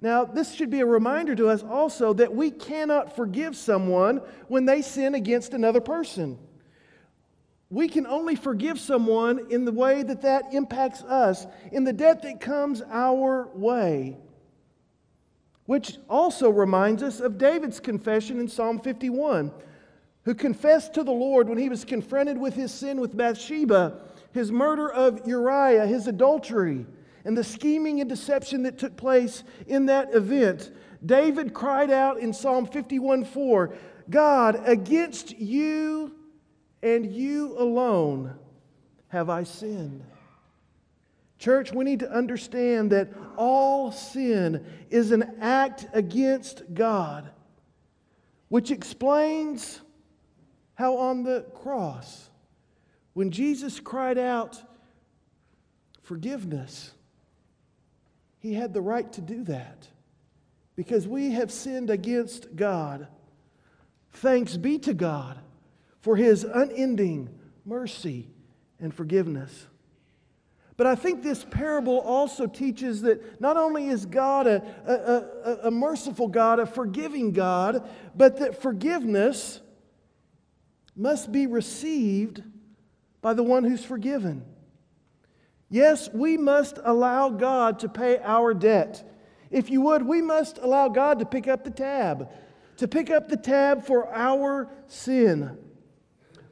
Now, 0.00 0.24
this 0.24 0.54
should 0.54 0.70
be 0.70 0.80
a 0.80 0.86
reminder 0.86 1.34
to 1.34 1.48
us 1.48 1.62
also 1.62 2.12
that 2.14 2.34
we 2.34 2.50
cannot 2.50 3.16
forgive 3.16 3.56
someone 3.56 4.18
when 4.46 4.66
they 4.66 4.82
sin 4.82 5.14
against 5.14 5.54
another 5.54 5.80
person. 5.80 6.38
We 7.70 7.88
can 7.88 8.06
only 8.06 8.34
forgive 8.34 8.80
someone 8.80 9.46
in 9.50 9.64
the 9.64 9.72
way 9.72 10.02
that 10.02 10.22
that 10.22 10.54
impacts 10.54 11.02
us, 11.02 11.46
in 11.70 11.84
the 11.84 11.92
debt 11.92 12.22
that 12.22 12.40
comes 12.40 12.82
our 12.90 13.48
way. 13.54 14.16
Which 15.66 15.98
also 16.08 16.48
reminds 16.48 17.02
us 17.02 17.20
of 17.20 17.36
David's 17.36 17.78
confession 17.78 18.40
in 18.40 18.48
Psalm 18.48 18.78
51, 18.78 19.52
who 20.24 20.34
confessed 20.34 20.94
to 20.94 21.04
the 21.04 21.12
Lord 21.12 21.48
when 21.48 21.58
he 21.58 21.68
was 21.68 21.84
confronted 21.84 22.38
with 22.38 22.54
his 22.54 22.72
sin 22.72 23.00
with 23.00 23.14
Bathsheba, 23.14 24.00
his 24.32 24.50
murder 24.50 24.90
of 24.90 25.26
Uriah, 25.26 25.86
his 25.86 26.06
adultery, 26.06 26.86
and 27.26 27.36
the 27.36 27.44
scheming 27.44 28.00
and 28.00 28.08
deception 28.08 28.62
that 28.62 28.78
took 28.78 28.96
place 28.96 29.44
in 29.66 29.86
that 29.86 30.14
event. 30.14 30.70
David 31.04 31.52
cried 31.52 31.90
out 31.90 32.18
in 32.18 32.32
Psalm 32.32 32.66
51 32.66 33.26
4, 33.26 33.74
God, 34.08 34.62
against 34.66 35.38
you 35.38 36.17
and 36.82 37.10
you 37.10 37.56
alone 37.58 38.34
have 39.08 39.30
I 39.30 39.42
sinned. 39.42 40.04
Church, 41.38 41.72
we 41.72 41.84
need 41.84 42.00
to 42.00 42.10
understand 42.10 42.90
that 42.92 43.10
all 43.36 43.92
sin 43.92 44.64
is 44.90 45.12
an 45.12 45.36
act 45.40 45.86
against 45.92 46.62
God, 46.74 47.30
which 48.48 48.70
explains 48.70 49.80
how 50.74 50.96
on 50.96 51.22
the 51.22 51.46
cross, 51.54 52.30
when 53.14 53.30
Jesus 53.30 53.80
cried 53.80 54.18
out 54.18 54.62
forgiveness, 56.02 56.92
he 58.40 58.54
had 58.54 58.72
the 58.72 58.80
right 58.80 59.10
to 59.12 59.20
do 59.20 59.44
that 59.44 59.88
because 60.76 61.08
we 61.08 61.32
have 61.32 61.50
sinned 61.50 61.90
against 61.90 62.54
God. 62.54 63.08
Thanks 64.12 64.56
be 64.56 64.78
to 64.80 64.94
God 64.94 65.38
for 66.00 66.16
his 66.16 66.44
unending 66.44 67.28
mercy 67.64 68.28
and 68.80 68.94
forgiveness. 68.94 69.66
But 70.76 70.86
I 70.86 70.94
think 70.94 71.22
this 71.24 71.44
parable 71.44 71.98
also 71.98 72.46
teaches 72.46 73.02
that 73.02 73.40
not 73.40 73.56
only 73.56 73.88
is 73.88 74.06
God 74.06 74.46
a, 74.46 74.62
a, 74.86 75.50
a, 75.50 75.56
a, 75.66 75.70
merciful 75.72 76.28
God, 76.28 76.60
a 76.60 76.66
forgiving 76.66 77.32
God, 77.32 77.88
but 78.14 78.38
that 78.38 78.62
forgiveness 78.62 79.60
must 80.94 81.32
be 81.32 81.48
received 81.48 82.44
by 83.20 83.34
the 83.34 83.42
one 83.42 83.64
who's 83.64 83.84
forgiven. 83.84 84.44
Yes, 85.68 86.08
we 86.12 86.36
must 86.36 86.78
allow 86.84 87.28
God 87.28 87.80
to 87.80 87.88
pay 87.88 88.18
our 88.18 88.54
debt. 88.54 89.02
If 89.50 89.70
you 89.70 89.80
would, 89.80 90.02
we 90.02 90.22
must 90.22 90.58
allow 90.58 90.88
God 90.88 91.18
to 91.18 91.26
pick 91.26 91.48
up 91.48 91.64
the 91.64 91.70
tab, 91.70 92.30
to 92.76 92.86
pick 92.86 93.10
up 93.10 93.28
the 93.28 93.36
tab 93.36 93.84
for 93.84 94.08
our 94.14 94.70
sin. 94.86 95.58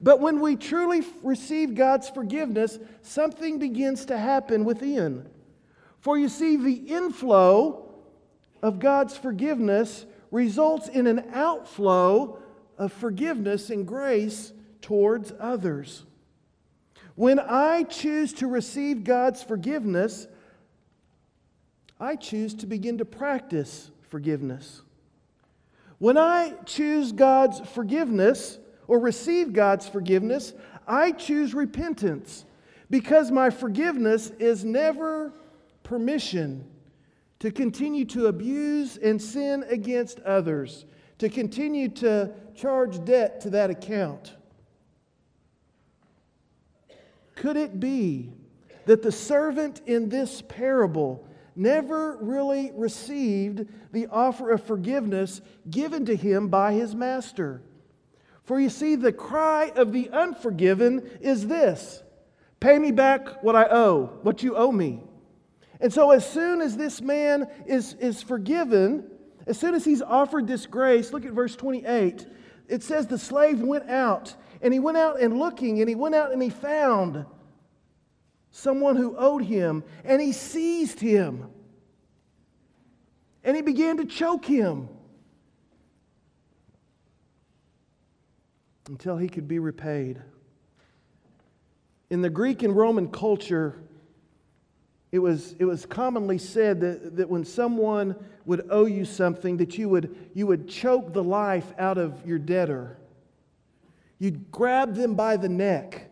But 0.00 0.21
when 0.21 0.41
we 0.41 0.57
truly 0.57 1.03
receive 1.23 1.75
God's 1.75 2.09
forgiveness, 2.09 2.79
something 3.03 3.59
begins 3.59 4.05
to 4.07 4.19
happen 4.19 4.65
within. 4.65 5.29
For 6.00 6.19
you 6.19 6.29
see, 6.29 6.57
the 6.57 6.73
inflow 6.73 7.95
of 8.62 8.79
God's 8.79 9.17
forgiveness 9.17 10.07
results 10.31 10.88
in 10.88 11.07
an 11.07 11.31
outflow 11.33 12.38
of 12.79 12.93
forgiveness 12.93 13.71
and 13.71 13.87
grace 13.87 14.53
towards 14.83 15.33
others. 15.41 16.05
When 17.15 17.38
I 17.38 17.85
choose 17.85 18.35
to 18.35 18.47
receive 18.47 19.03
God's 19.03 19.43
forgiveness, 19.43 20.26
I 21.99 22.17
choose 22.17 22.53
to 22.57 22.67
begin 22.67 22.99
to 22.99 23.07
practice 23.07 23.91
forgiveness. 24.03 24.83
When 25.99 26.19
I 26.19 26.53
choose 26.67 27.12
God's 27.12 27.61
forgiveness, 27.71 28.59
or 28.88 28.99
receive 28.99 29.52
God's 29.52 29.88
forgiveness, 29.88 30.52
I 30.87 31.12
choose 31.12 31.55
repentance 31.55 32.45
because 32.90 33.31
my 33.31 33.50
forgiveness 33.50 34.31
is 34.38 34.64
never 34.64 35.33
permission 35.83 36.64
to 37.40 37.50
continue 37.50 38.05
to 38.07 38.26
abuse 38.26 38.97
and 38.97 39.21
sin 39.21 39.64
against 39.69 40.21
others, 40.21 40.87
to 41.19 41.28
continue 41.28 41.88
to, 41.88 42.33
charge 42.57 43.05
debt 43.05 43.40
to 43.43 43.50
that 43.50 43.71
account. 43.71 44.35
Could 47.37 47.57
it 47.57 47.78
be 47.78 48.33
that 48.87 49.02
the 49.02 49.12
servant 49.12 49.83
in 49.87 50.09
this 50.09 50.43
parable 50.43 51.26
never 51.55 52.16
really 52.21 52.73
received 52.75 53.66
the 53.93 54.07
offer 54.07 54.50
of 54.50 54.64
forgiveness 54.64 55.40
given 55.69 56.07
to 56.07 56.16
him 56.16 56.49
by 56.49 56.73
his 56.73 56.95
master? 56.95 57.61
For 58.47 58.61
you 58.61 58.71
see, 58.71 58.95
the 58.95 59.12
cry 59.12 59.73
of 59.75 59.93
the 59.93 60.09
unforgiven 60.11 61.11
is 61.21 61.47
this 61.49 62.03
Pay 62.61 62.79
me 62.79 62.93
back 62.93 63.43
what 63.43 63.57
I 63.57 63.67
owe, 63.71 64.19
what 64.23 64.43
you 64.43 64.57
owe 64.57 64.73
me. 64.73 65.03
And 65.81 65.93
so, 65.93 66.12
as 66.12 66.29
soon 66.29 66.62
as 66.62 66.76
this 66.76 67.03
man 67.03 67.49
is, 67.67 67.95
is 67.95 68.23
forgiven, 68.23 69.11
as 69.47 69.59
soon 69.59 69.75
as 69.75 69.85
he's 69.85 70.00
offered 70.00 70.47
this 70.47 70.65
grace, 70.65 71.12
look 71.12 71.26
at 71.26 71.33
verse 71.33 71.55
28. 71.57 72.26
It 72.69 72.83
says 72.83 73.07
the 73.07 73.19
slave 73.19 73.61
went 73.61 73.91
out, 73.91 74.35
and 74.62 74.73
he 74.73 74.81
went 74.81 74.97
out 74.97 75.21
and 75.21 75.38
looking, 75.38 75.81
and 75.81 75.88
he 75.88 75.95
went 75.95 76.15
out 76.15 76.33
and 76.33 76.43
he 76.43 76.50
found 76.50 77.26
someone 78.53 78.97
who 78.97 79.17
owed 79.17 79.43
him, 79.43 79.85
and 80.05 80.23
he 80.23 80.33
seized 80.33 81.00
him, 81.00 81.50
and 83.45 83.55
he 83.55 83.62
began 83.62 83.99
to 83.99 84.05
choke 84.05 84.45
him 84.45 84.88
until 88.88 89.16
he 89.16 89.28
could 89.28 89.49
be 89.49 89.59
repaid. 89.59 90.21
In 92.11 92.23
the 92.23 92.31
Greek 92.31 92.62
and 92.62 92.76
Roman 92.76 93.09
culture, 93.09 93.81
it 95.11 95.19
was, 95.19 95.55
it 95.59 95.64
was 95.64 95.87
commonly 95.87 96.38
said 96.38 96.81
that, 96.81 97.16
that 97.16 97.28
when 97.28 97.45
someone 97.45 98.14
would 98.45 98.66
owe 98.71 98.87
you 98.87 99.05
something, 99.05 99.57
that 99.57 99.76
you 99.76 99.88
would, 99.88 100.31
you 100.35 100.47
would 100.47 100.69
choke 100.69 101.12
the 101.12 101.23
life 101.23 101.73
out 101.78 101.99
of 101.99 102.25
your 102.26 102.38
debtor. 102.38 102.97
You'd 104.19 104.50
grab 104.50 104.95
them 104.95 105.14
by 105.14 105.37
the 105.37 105.49
neck 105.49 106.11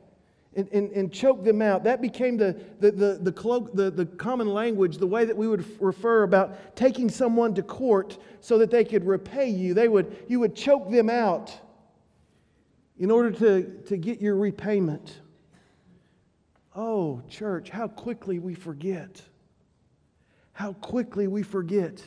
and, 0.56 0.68
and, 0.72 0.90
and 0.92 1.12
choke 1.12 1.44
them 1.44 1.62
out. 1.62 1.84
That 1.84 2.00
became 2.02 2.36
the, 2.36 2.60
the, 2.80 2.90
the, 2.90 3.18
the, 3.22 3.70
the, 3.72 3.90
the 3.90 4.06
common 4.06 4.52
language, 4.52 4.98
the 4.98 5.06
way 5.06 5.24
that 5.24 5.36
we 5.36 5.48
would 5.48 5.64
refer 5.80 6.24
about 6.24 6.76
taking 6.76 7.08
someone 7.08 7.54
to 7.54 7.62
court 7.62 8.18
so 8.40 8.58
that 8.58 8.70
they 8.70 8.84
could 8.84 9.04
repay 9.04 9.48
you. 9.48 9.74
They 9.74 9.88
would, 9.88 10.24
you 10.28 10.40
would 10.40 10.54
choke 10.54 10.90
them 10.90 11.08
out 11.08 11.56
in 12.98 13.10
order 13.10 13.30
to, 13.30 13.82
to 13.86 13.96
get 13.96 14.20
your 14.20 14.36
repayment. 14.36 15.20
Oh, 16.74 17.22
church, 17.28 17.70
how 17.70 17.88
quickly 17.88 18.38
we 18.38 18.54
forget. 18.54 19.20
How 20.52 20.72
quickly 20.74 21.26
we 21.26 21.42
forget. 21.42 22.02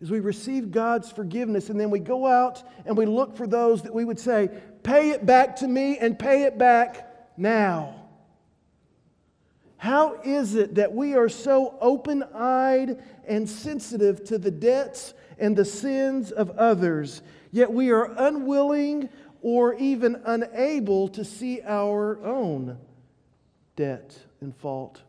As 0.00 0.10
we 0.10 0.20
receive 0.20 0.70
God's 0.70 1.10
forgiveness 1.10 1.70
and 1.70 1.80
then 1.80 1.90
we 1.90 1.98
go 1.98 2.26
out 2.26 2.62
and 2.84 2.96
we 2.96 3.06
look 3.06 3.36
for 3.36 3.46
those 3.46 3.82
that 3.82 3.94
we 3.94 4.04
would 4.04 4.18
say, 4.18 4.48
pay 4.82 5.10
it 5.10 5.24
back 5.24 5.56
to 5.56 5.68
me 5.68 5.98
and 5.98 6.18
pay 6.18 6.44
it 6.44 6.58
back 6.58 7.36
now. 7.36 8.04
How 9.76 10.20
is 10.24 10.54
it 10.54 10.76
that 10.76 10.92
we 10.92 11.14
are 11.14 11.28
so 11.28 11.76
open 11.80 12.22
eyed 12.34 13.02
and 13.26 13.48
sensitive 13.48 14.24
to 14.24 14.38
the 14.38 14.50
debts 14.50 15.14
and 15.38 15.56
the 15.56 15.64
sins 15.64 16.30
of 16.30 16.50
others, 16.50 17.22
yet 17.50 17.72
we 17.72 17.90
are 17.90 18.14
unwilling 18.16 19.08
or 19.44 19.74
even 19.74 20.18
unable 20.24 21.06
to 21.06 21.22
see 21.22 21.60
our 21.66 22.18
own 22.24 22.78
debt 23.76 24.16
and 24.40 24.56
fault. 24.56 25.02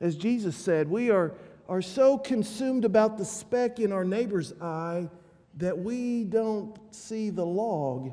As 0.00 0.14
Jesus 0.14 0.56
said, 0.56 0.88
we 0.88 1.10
are, 1.10 1.34
are 1.68 1.82
so 1.82 2.16
consumed 2.16 2.84
about 2.84 3.18
the 3.18 3.24
speck 3.24 3.80
in 3.80 3.90
our 3.90 4.04
neighbor's 4.04 4.52
eye 4.60 5.10
that 5.56 5.76
we 5.76 6.22
don't 6.22 6.78
see 6.94 7.30
the 7.30 7.44
log 7.44 8.12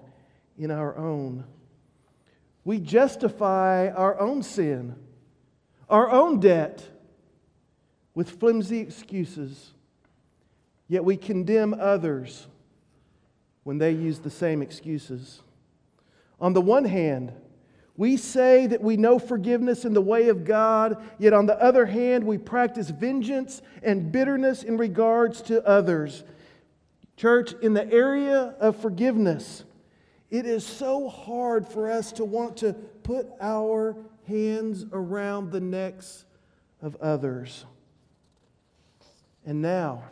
in 0.58 0.72
our 0.72 0.98
own. 0.98 1.44
We 2.64 2.80
justify 2.80 3.90
our 3.90 4.20
own 4.20 4.42
sin, 4.42 4.96
our 5.88 6.10
own 6.10 6.40
debt, 6.40 6.84
with 8.16 8.40
flimsy 8.40 8.80
excuses, 8.80 9.74
yet 10.88 11.06
we 11.06 11.18
condemn 11.18 11.76
others 11.80 12.48
when 13.66 13.80
they 13.80 13.92
use 13.92 14.20
the 14.20 14.30
same 14.30 14.62
excuses. 14.62 15.42
On 16.40 16.54
the 16.54 16.62
one 16.62 16.86
hand, 16.86 17.34
we 17.98 18.16
say 18.16 18.68
that 18.68 18.82
we 18.82 18.96
know 18.96 19.18
forgiveness 19.18 19.86
in 19.86 19.94
the 19.94 20.02
way 20.02 20.30
of 20.30 20.46
God, 20.46 21.04
yet 21.18 21.34
on 21.34 21.48
the 21.48 21.60
other 21.60 21.88
hand, 21.88 22.24
we 22.24 22.38
practice 22.38 22.92
vengeance 22.92 23.64
and 23.82 24.12
bitterness 24.12 24.62
in 24.62 24.78
regards 24.78 25.42
to 25.44 25.66
others. 25.68 26.24
Church, 27.18 27.54
in 27.62 27.74
the 27.74 27.92
area 27.92 28.54
of 28.60 28.76
forgiveness, 28.76 29.64
it 30.30 30.46
is 30.46 30.64
so 30.64 31.10
hard 31.10 31.68
for 31.68 31.90
us 31.90 32.12
to 32.14 32.24
want 32.26 32.58
to 32.58 32.74
put 32.74 33.28
our 33.42 33.96
hands 34.28 34.86
around 34.92 35.52
the 35.52 35.62
necks 35.62 36.26
of 36.84 36.96
others. 36.98 37.66
And 39.44 39.62
now, 39.62 40.04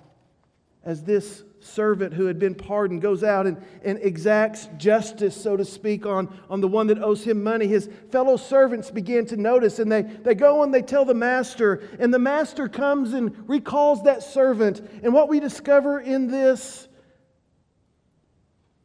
as 0.84 1.04
this 1.04 1.44
servant 1.63 2.13
who 2.13 2.26
had 2.26 2.39
been 2.39 2.56
pardoned 2.56 3.02
goes 3.02 3.23
out 3.23 3.47
and, 3.47 3.58
and 3.84 3.99
exacts 4.02 4.67
justice, 4.78 5.36
so 5.36 5.58
to 5.58 5.65
speak, 5.65 6.06
on, 6.06 6.34
on 6.49 6.62
the 6.62 6.67
one 6.67 6.88
that 6.88 6.99
owes 6.99 7.23
him 7.23 7.43
money. 7.43 7.67
His 7.67 7.89
fellow 8.12 8.38
servants 8.38 8.91
begin 8.91 9.26
to 9.28 9.38
notice 9.38 9.80
and 9.80 9.91
they, 9.91 10.02
they 10.02 10.36
go 10.36 10.63
and 10.63 10.73
they 10.73 10.82
tell 10.82 11.06
the 11.06 11.13
master, 11.13 11.82
and 11.99 12.13
the 12.13 12.19
master 12.19 12.67
comes 12.67 13.13
and 13.13 13.47
recalls 13.49 14.04
that 14.04 14.23
servant. 14.23 14.82
And 15.04 15.13
what 15.13 15.30
we 15.30 15.39
discover 15.39 15.99
in 15.99 16.28
this 16.28 16.88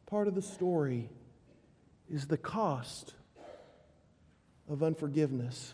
part 0.05 0.27
of 0.27 0.35
the 0.35 0.41
story 0.41 1.09
is 2.09 2.27
the 2.27 2.37
cost 2.37 3.13
of 4.67 4.81
unforgiveness. 4.81 5.73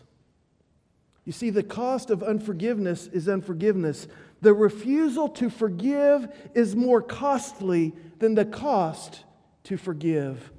You 1.24 1.32
see, 1.32 1.50
the 1.50 1.64
cost 1.64 2.10
of 2.10 2.22
unforgiveness 2.22 3.08
is 3.08 3.28
unforgiveness. 3.28 4.06
The 4.40 4.52
refusal 4.52 5.28
to 5.30 5.50
forgive 5.50 6.28
is 6.54 6.76
more 6.76 7.00
costly 7.00 7.94
than 8.18 8.34
the 8.34 8.44
cost 8.44 9.24
to 9.64 9.76
forgive. 9.76 10.52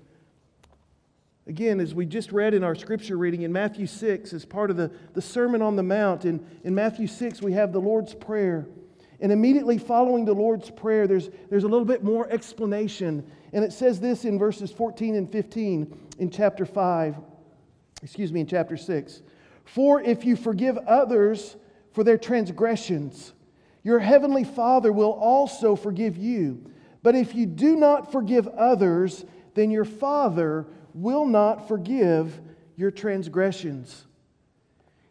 Again, 1.48 1.80
as 1.80 1.96
we 1.96 2.06
just 2.06 2.34
read 2.34 2.54
in 2.54 2.63
our 2.63 2.76
scripture 2.76 3.18
reading 3.18 3.44
in 3.44 3.54
Matthew 3.54 3.88
6, 3.88 4.34
as 4.34 4.44
part 4.44 4.70
of 4.70 4.76
the, 4.76 4.92
the 5.13 5.22
Sermon 5.22 5.62
on 5.62 5.78
the 5.78 5.84
Mount, 5.84 6.26
in, 6.26 6.46
in 6.66 6.76
Matthew 6.76 7.08
6, 7.08 7.42
we 7.42 7.54
have 7.54 7.72
the 7.72 7.80
Lord's 7.80 8.13
Prayer. 8.13 8.68
And 9.22 9.32
immediately 9.32 9.78
following 9.78 10.26
the 10.26 10.34
Lord's 10.34 10.70
Prayer, 10.70 11.08
there's, 11.08 11.30
there's 11.50 11.63
a 11.63 11.68
little 11.68 11.86
bit 11.86 12.04
more 12.04 12.30
explanation. 12.30 13.26
And 13.54 13.63
it 13.63 13.72
says 13.72 14.02
this 14.02 14.26
in 14.26 14.38
verses 14.38 14.72
14 14.72 15.16
and 15.16 15.32
15 15.32 15.98
in 16.20 16.30
chapter 16.30 16.66
5, 16.66 17.16
excuse 18.04 18.34
me, 18.34 18.42
in 18.42 18.48
chapter 18.48 18.76
6. 18.76 19.22
For 19.63 20.02
if 20.02 20.26
you 20.26 20.36
forgive 20.36 20.78
others 20.80 21.56
for 21.94 22.04
their 22.04 22.18
transgressions, 22.18 23.34
your 23.84 24.00
heavenly 24.00 24.44
Father 24.44 24.92
will 24.92 25.12
also 25.12 25.76
forgive 25.76 26.18
you. 26.18 26.72
But 27.04 27.16
if 27.16 27.36
you 27.36 27.46
do 27.46 27.76
not 27.76 28.12
forgive 28.12 28.48
others, 28.48 29.26
then 29.54 29.72
your 29.72 29.86
Father 29.86 30.66
will 30.94 31.26
not 31.26 31.68
forgive 31.68 32.40
your 32.76 32.92
transgressions. 32.92 34.06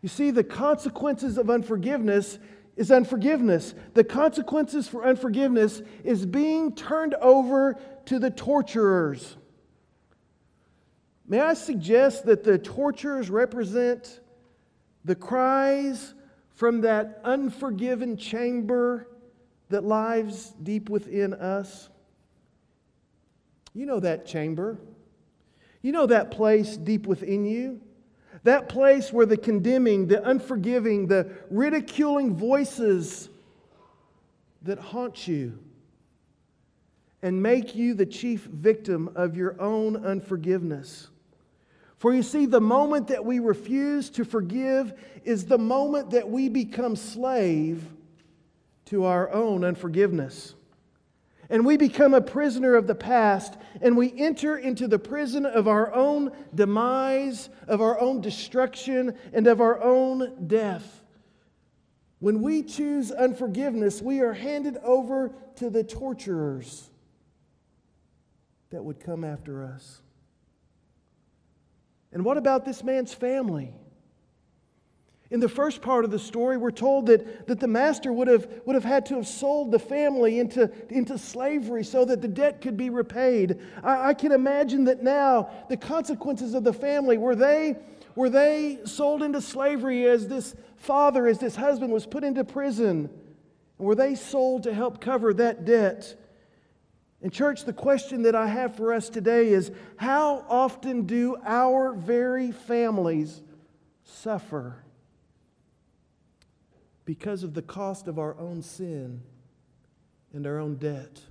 You 0.03 0.09
see, 0.09 0.31
the 0.31 0.45
consequences 0.45 1.39
of 1.39 1.51
unforgiveness 1.51 2.39
is 2.77 2.91
unforgiveness. 2.91 3.75
The 3.95 4.05
consequences 4.05 4.87
for 4.87 5.05
unforgiveness 5.05 5.83
is 6.05 6.27
being 6.27 6.75
turned 6.75 7.15
over 7.15 7.79
to 8.07 8.19
the 8.19 8.31
torturers. 8.31 9.37
May 11.27 11.41
I 11.41 11.55
suggest 11.55 12.27
that 12.27 12.45
the 12.45 12.59
torturers 12.59 13.31
represent 13.31 14.21
the 15.05 15.17
cries 15.17 16.15
from 16.57 16.81
that 16.81 17.21
unforgiven 17.23 18.16
chamber 18.16 19.07
that 19.69 19.85
lies 19.85 20.53
deep 20.62 20.88
within 20.88 21.35
us. 21.35 21.88
You 23.75 23.87
know 23.87 24.01
that 24.01 24.27
chamber. 24.27 24.79
You 25.83 25.92
know 25.92 26.07
that 26.07 26.31
place 26.31 26.77
deep 26.77 27.07
within 27.07 27.45
you. 27.45 27.81
That 28.45 28.69
place 28.69 29.12
where 29.12 29.27
the 29.27 29.37
condemning, 29.37 30.09
the 30.09 30.27
unforgiving, 30.27 31.09
the 31.09 31.31
ridiculing 31.51 32.35
voices 32.35 33.29
that 34.62 34.79
haunt 34.79 35.29
you 35.29 35.59
and 37.23 37.42
make 37.42 37.75
you 37.75 37.92
the 37.92 38.07
chief 38.07 38.45
victim 38.45 39.11
of 39.14 39.37
your 39.37 39.61
own 39.61 39.97
unforgiveness. 40.05 41.09
For 41.97 42.13
you 42.13 42.23
see, 42.23 42.47
the 42.47 42.61
moment 42.61 43.09
that 43.09 43.25
we 43.25 43.39
refuse 43.39 44.11
to 44.11 44.25
forgive 44.25 44.93
is 45.25 45.47
the 45.47 45.59
moment 45.59 46.11
that 46.11 46.29
we 46.29 46.49
become 46.49 46.95
slave 46.95 47.83
to 48.87 49.05
our 49.05 49.33
own 49.33 49.65
unforgiveness. 49.65 50.55
And 51.49 51.65
we 51.65 51.77
become 51.77 52.13
a 52.13 52.21
prisoner 52.21 52.75
of 52.75 52.87
the 52.87 52.95
past, 52.95 53.57
and 53.81 53.97
we 53.97 54.13
enter 54.19 54.59
into 54.59 54.89
the 54.89 54.99
prison 54.99 55.47
of 55.47 55.69
our 55.69 55.93
own 55.95 56.33
demise, 56.55 57.49
of 57.69 57.81
our 57.81 57.99
own 58.01 58.21
destruction, 58.21 59.17
and 59.33 59.47
of 59.47 59.61
our 59.61 59.81
own 59.83 60.49
death. 60.49 61.03
When 62.19 62.43
we 62.43 62.63
choose 62.63 63.13
unforgiveness, 63.13 64.03
we 64.03 64.21
are 64.21 64.33
handed 64.33 64.77
over 64.79 65.33
to 65.57 65.71
the 65.71 65.85
torturers. 65.85 66.91
that 68.71 68.85
would 68.85 68.99
come 68.99 69.23
after 69.23 69.65
us. 69.65 70.03
And 72.17 72.25
what 72.25 72.39
about 72.39 72.65
this 72.65 72.83
man's 72.83 73.13
family? 73.13 73.75
In 75.31 75.39
the 75.39 75.51
first 75.51 75.83
part 75.83 76.03
of 76.03 76.11
the 76.11 76.19
story, 76.19 76.57
we're 76.57 76.71
told 76.71 77.09
that, 77.09 77.47
that 77.47 77.61
the 77.61 77.69
master 77.69 78.11
would 78.11 78.27
have, 78.27 78.49
would 78.65 78.73
have 78.73 78.87
had 78.87 79.05
to 79.07 79.17
have 79.17 79.27
sold 79.27 79.71
the 79.71 79.79
family 79.79 80.39
into, 80.39 80.73
into 80.89 81.19
slavery 81.19 81.85
so 81.85 82.07
that 82.07 82.23
the 82.23 82.29
debt 82.29 82.63
could 82.63 82.75
be 82.79 82.89
repaid. 82.89 83.61
I, 83.85 84.09
I 84.09 84.15
can 84.15 84.33
imagine 84.33 84.85
that 84.85 85.03
now 85.03 85.51
the 85.69 85.77
consequences 85.77 86.55
of 86.55 86.65
the 86.65 86.73
family 86.73 87.19
were 87.19 87.37
they, 87.37 87.77
were 88.15 88.31
they 88.31 88.79
sold 88.87 89.23
into 89.23 89.43
slavery 89.43 90.09
as 90.09 90.27
this 90.27 90.57
father, 90.79 91.27
as 91.27 91.39
this 91.39 91.55
husband 91.55 91.93
was 91.93 92.07
put 92.07 92.25
into 92.25 92.45
prison? 92.45 93.11
Were 93.77 93.95
they 93.95 94.15
sold 94.15 94.63
to 94.63 94.73
help 94.73 95.03
cover 95.03 95.35
that 95.35 95.67
debt? 95.67 96.15
And, 97.27 97.33
church, 97.33 97.65
the 97.65 97.73
question 97.73 98.23
that 98.23 98.37
I 98.37 98.47
have 98.47 98.77
for 98.77 98.95
us 98.95 99.09
today 99.09 99.49
is 99.49 99.73
how 99.97 100.47
often 100.49 101.07
do 101.07 101.37
our 101.45 101.93
very 101.93 102.53
families 102.53 103.43
suffer? 104.05 104.77
because 107.07 107.45
of 107.45 107.55
the 107.55 107.62
cost 107.62 108.09
of 108.09 108.19
our 108.19 108.37
own 108.39 108.61
sin 108.61 109.23
and 110.35 110.47
our 110.47 110.59
own 110.59 110.75
debt. 110.75 111.23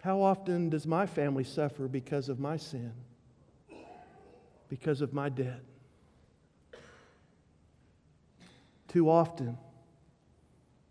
How 0.00 0.22
often 0.22 0.70
does 0.70 0.86
my 0.86 1.06
family 1.06 1.44
suffer 1.44 1.86
because 1.86 2.30
of 2.30 2.40
my 2.40 2.56
sin, 2.56 2.92
because 4.70 5.02
of 5.02 5.12
my 5.12 5.28
debt? 5.28 5.60
Too 8.88 9.08
often, 9.10 9.58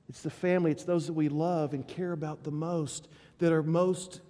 it's 0.09 0.21
the 0.21 0.29
family, 0.31 0.71
it's 0.71 0.83
those 0.83 1.05
that 1.07 1.13
we 1.13 1.29
love 1.29 1.73
and 1.73 1.87
care 1.87 2.11
about 2.11 2.43
the 2.43 2.51
most 2.51 3.07
that 3.37 3.53
are 3.53 3.63
most 3.63 4.21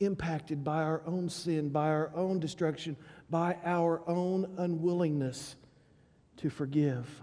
impacted 0.00 0.64
by 0.64 0.82
our 0.82 1.02
own 1.06 1.28
sin, 1.28 1.68
by 1.68 1.88
our 1.88 2.10
own 2.14 2.40
destruction, 2.40 2.96
by 3.28 3.56
our 3.64 4.00
own 4.08 4.50
unwillingness 4.56 5.54
to 6.38 6.48
forgive. 6.48 7.22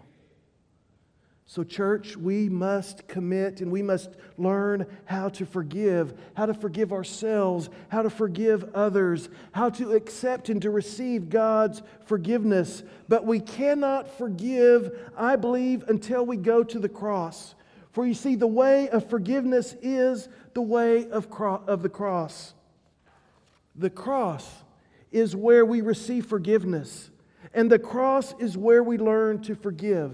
So, 1.48 1.63
church, 1.63 2.18
we 2.18 2.50
must 2.50 3.08
commit 3.08 3.62
and 3.62 3.72
we 3.72 3.84
must 3.84 4.10
learn 4.38 4.88
how 5.06 5.30
to 5.30 5.46
forgive, 5.46 6.13
how 6.36 6.48
to 6.48 6.56
forgive 6.56 6.91
ourselves, 6.91 7.70
how 7.89 8.02
to 8.02 8.10
forgive 8.10 8.74
others, 8.74 9.30
how 9.52 9.70
to 9.72 9.94
accept 9.94 10.50
and 10.50 10.62
to 10.63 10.72
receive 10.72 11.30
God's 11.30 11.84
forgiveness. 12.06 12.84
But 13.08 13.26
we 13.26 13.39
cannot 13.39 14.18
forgive, 14.18 14.98
I 15.15 15.36
believe, 15.36 15.84
until 15.88 16.26
we 16.26 16.38
go 16.38 16.63
to 16.63 16.80
the 16.80 16.89
cross. 16.89 17.54
For 17.95 18.05
you 18.05 18.13
see, 18.13 18.36
the 18.36 18.45
way 18.45 18.89
of 18.89 19.10
forgiveness 19.10 19.73
is 19.81 20.27
the 20.53 20.62
way 20.62 21.10
of, 21.10 21.29
cro- 21.29 21.63
of 21.65 21.81
the 21.81 21.88
cross. 21.88 22.53
The 23.73 23.89
cross 23.89 24.45
is 25.13 25.34
where 25.34 25.65
we 25.65 25.79
receive 25.79 26.25
forgiveness. 26.25 27.10
And 27.53 27.71
the 27.71 27.79
cross 27.79 28.36
is 28.38 28.58
where 28.58 28.84
we 28.84 28.97
learn 28.97 29.41
to 29.43 29.55
forgive. 29.55 30.12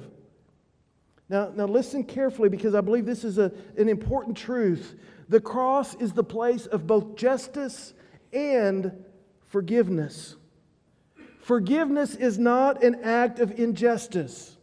Now, 1.27 1.51
now 1.55 1.65
listen 1.65 2.03
carefully 2.03 2.49
because 2.49 2.75
I 2.75 2.81
believe 2.81 3.07
this 3.07 3.23
is 3.23 3.39
a, 3.39 3.51
an 3.75 3.89
important 3.89 4.37
truth. 4.37 4.93
The 5.27 5.41
cross 5.41 5.95
is 5.95 6.13
the 6.13 6.23
place 6.23 6.67
of 6.67 6.85
both 6.85 7.15
justice 7.15 7.95
and 8.31 8.91
forgiveness. 9.47 10.35
Forgiveness 11.39 12.13
is 12.13 12.37
not 12.37 12.83
an 12.83 13.03
act 13.03 13.39
of 13.39 13.57
injustice. 13.59 14.55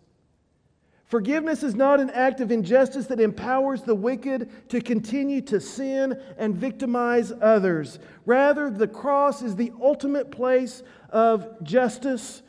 Forgiveness 1.09 1.62
is 1.62 1.75
not 1.75 2.01
an 2.01 2.11
act 2.11 2.42
of 2.42 2.53
injustice 2.53 3.07
that 3.07 3.18
empowers 3.18 3.83
the 3.83 3.94
wicked 3.94 4.68
to 4.68 4.81
continue 4.81 5.40
to 5.40 5.59
sin 5.59 6.21
and 6.37 6.55
victimize 6.55 7.33
others. 7.40 7.99
Rather, 8.27 8.68
the 8.68 8.87
cross 8.87 9.40
is 9.40 9.57
the 9.57 9.73
ultimate 9.81 10.31
place 10.31 10.83
of 11.09 11.62
justice 11.62 12.42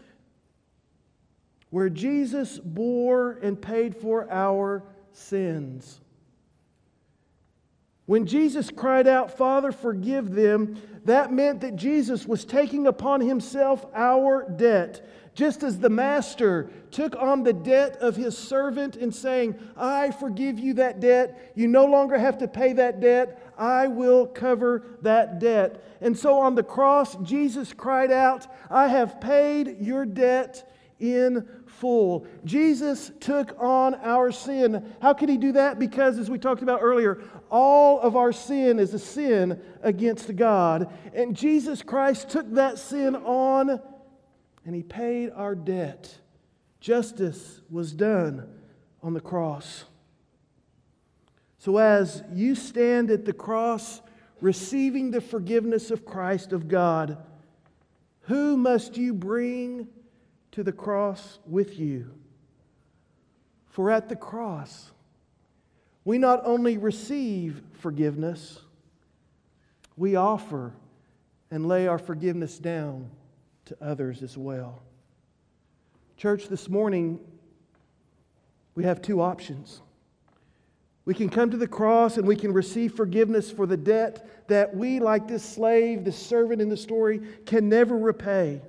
where 1.69 1.89
Jesus 1.89 2.59
bore 2.59 3.39
and 3.41 3.61
paid 3.61 3.95
for 3.95 4.29
our 4.29 4.83
sins. 5.13 6.01
When 8.07 8.25
Jesus 8.25 8.71
cried 8.71 9.07
out, 9.07 9.37
Father, 9.37 9.71
forgive 9.71 10.31
them, 10.31 10.81
that 11.05 11.31
meant 11.31 11.61
that 11.61 11.75
Jesus 11.77 12.25
was 12.25 12.43
taking 12.43 12.87
upon 12.87 13.21
himself 13.21 13.85
our 13.93 14.49
debt, 14.49 15.07
just 15.33 15.63
as 15.63 15.79
the 15.79 15.89
master 15.89 16.69
took 16.91 17.15
on 17.15 17.43
the 17.43 17.53
debt 17.53 17.97
of 17.97 18.15
his 18.15 18.37
servant 18.37 18.95
and 18.95 19.13
saying, 19.13 19.57
I 19.77 20.11
forgive 20.11 20.59
you 20.59 20.73
that 20.75 20.99
debt. 20.99 21.51
You 21.55 21.67
no 21.67 21.85
longer 21.85 22.17
have 22.17 22.37
to 22.39 22.47
pay 22.47 22.73
that 22.73 22.99
debt. 22.99 23.53
I 23.57 23.87
will 23.87 24.25
cover 24.25 24.83
that 25.01 25.39
debt. 25.39 25.83
And 26.01 26.17
so 26.17 26.39
on 26.39 26.55
the 26.55 26.63
cross, 26.63 27.15
Jesus 27.17 27.73
cried 27.73 28.11
out, 28.11 28.47
I 28.69 28.87
have 28.87 29.21
paid 29.21 29.77
your 29.79 30.05
debt 30.05 30.69
in 30.99 31.47
full. 31.65 32.25
Jesus 32.43 33.11
took 33.19 33.55
on 33.59 33.95
our 33.95 34.31
sin. 34.31 34.93
How 35.01 35.13
could 35.13 35.29
he 35.29 35.37
do 35.37 35.53
that? 35.53 35.79
Because, 35.79 36.19
as 36.19 36.29
we 36.29 36.37
talked 36.37 36.61
about 36.61 36.81
earlier, 36.81 37.21
all 37.49 37.99
of 38.01 38.15
our 38.15 38.33
sin 38.33 38.79
is 38.79 38.93
a 38.93 38.99
sin 38.99 39.61
against 39.81 40.35
God. 40.35 40.91
And 41.13 41.35
Jesus 41.35 41.81
Christ 41.81 42.29
took 42.29 42.51
that 42.55 42.79
sin 42.79 43.15
on 43.15 43.81
and 44.69 44.75
he 44.75 44.83
paid 44.83 45.31
our 45.35 45.55
debt. 45.55 46.15
Justice 46.79 47.61
was 47.71 47.91
done 47.91 48.47
on 49.01 49.15
the 49.15 49.19
cross. 49.19 49.85
So, 51.57 51.77
as 51.77 52.21
you 52.31 52.53
stand 52.53 53.09
at 53.09 53.25
the 53.25 53.33
cross 53.33 53.99
receiving 54.41 55.09
the 55.09 55.21
forgiveness 55.21 55.89
of 55.89 56.05
Christ 56.05 56.53
of 56.53 56.67
God, 56.67 57.17
who 58.27 58.57
must 58.57 58.95
you 58.95 59.11
bring 59.11 59.87
to 60.51 60.61
the 60.61 60.71
cross 60.71 61.39
with 61.47 61.79
you. 61.79 62.11
For 63.69 63.89
at 63.89 64.07
the 64.07 64.15
cross, 64.15 64.91
we 66.05 66.19
not 66.19 66.43
only 66.45 66.77
receive 66.77 67.63
forgiveness, 67.73 68.59
we 69.97 70.15
offer 70.15 70.73
and 71.49 71.65
lay 71.65 71.87
our 71.87 71.97
forgiveness 71.97 72.59
down 72.59 73.09
to 73.69 73.77
others 73.81 74.23
as 74.23 74.37
well. 74.37 74.81
Church, 76.17 76.47
this 76.47 76.67
morning, 76.67 77.19
we 78.73 78.83
have 78.83 79.01
two 79.01 79.21
options. 79.21 79.81
We 81.05 81.13
can 81.13 81.29
come 81.29 81.51
to 81.51 81.57
the 81.57 81.67
cross 81.67 82.17
and 82.17 82.27
we 82.27 82.35
can 82.35 82.51
receive 82.51 82.95
forgiveness 82.95 83.51
for 83.51 83.67
the 83.67 83.77
debt 83.77 84.47
that 84.47 84.75
we, 84.75 84.99
like 84.99 85.27
this 85.27 85.43
slave, 85.43 86.03
this 86.03 86.17
servant 86.17 86.61
in 86.61 86.69
the 86.69 86.77
story, 86.77 87.21
can 87.45 87.69
never 87.69 87.95
repay. 87.95 88.61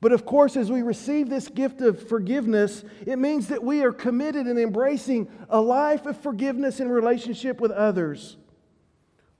But 0.00 0.12
of 0.12 0.24
course, 0.24 0.56
as 0.56 0.70
we 0.70 0.82
receive 0.82 1.28
this 1.28 1.48
gift 1.48 1.80
of 1.80 2.06
forgiveness, 2.08 2.84
it 3.06 3.18
means 3.18 3.48
that 3.48 3.64
we 3.64 3.82
are 3.82 3.92
committed 3.92 4.46
in 4.46 4.58
embracing 4.58 5.28
a 5.48 5.60
life 5.60 6.06
of 6.06 6.16
forgiveness 6.16 6.78
in 6.78 6.88
relationship 6.88 7.60
with 7.60 7.72
others. 7.72 8.36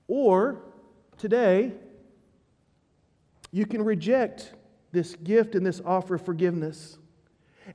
Or 0.09 0.63
today, 1.17 1.73
you 3.51 3.65
can 3.65 3.85
reject 3.85 4.54
this 4.95 5.15
gift 5.17 5.53
and 5.53 5.63
this 5.63 5.81
offer 5.85 6.15
of 6.15 6.25
forgiveness. 6.25 6.97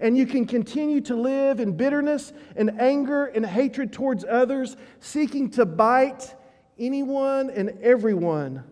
And 0.00 0.16
you 0.16 0.26
can 0.26 0.46
continue 0.46 1.00
to 1.02 1.14
live 1.14 1.60
in 1.60 1.76
bitterness 1.76 2.32
and 2.56 2.80
anger 2.80 3.26
and 3.26 3.46
hatred 3.46 3.92
towards 3.92 4.24
others, 4.24 4.76
seeking 4.98 5.50
to 5.50 5.66
bite 5.66 6.34
anyone 6.78 7.50
and 7.50 7.78
everyone 7.82 8.64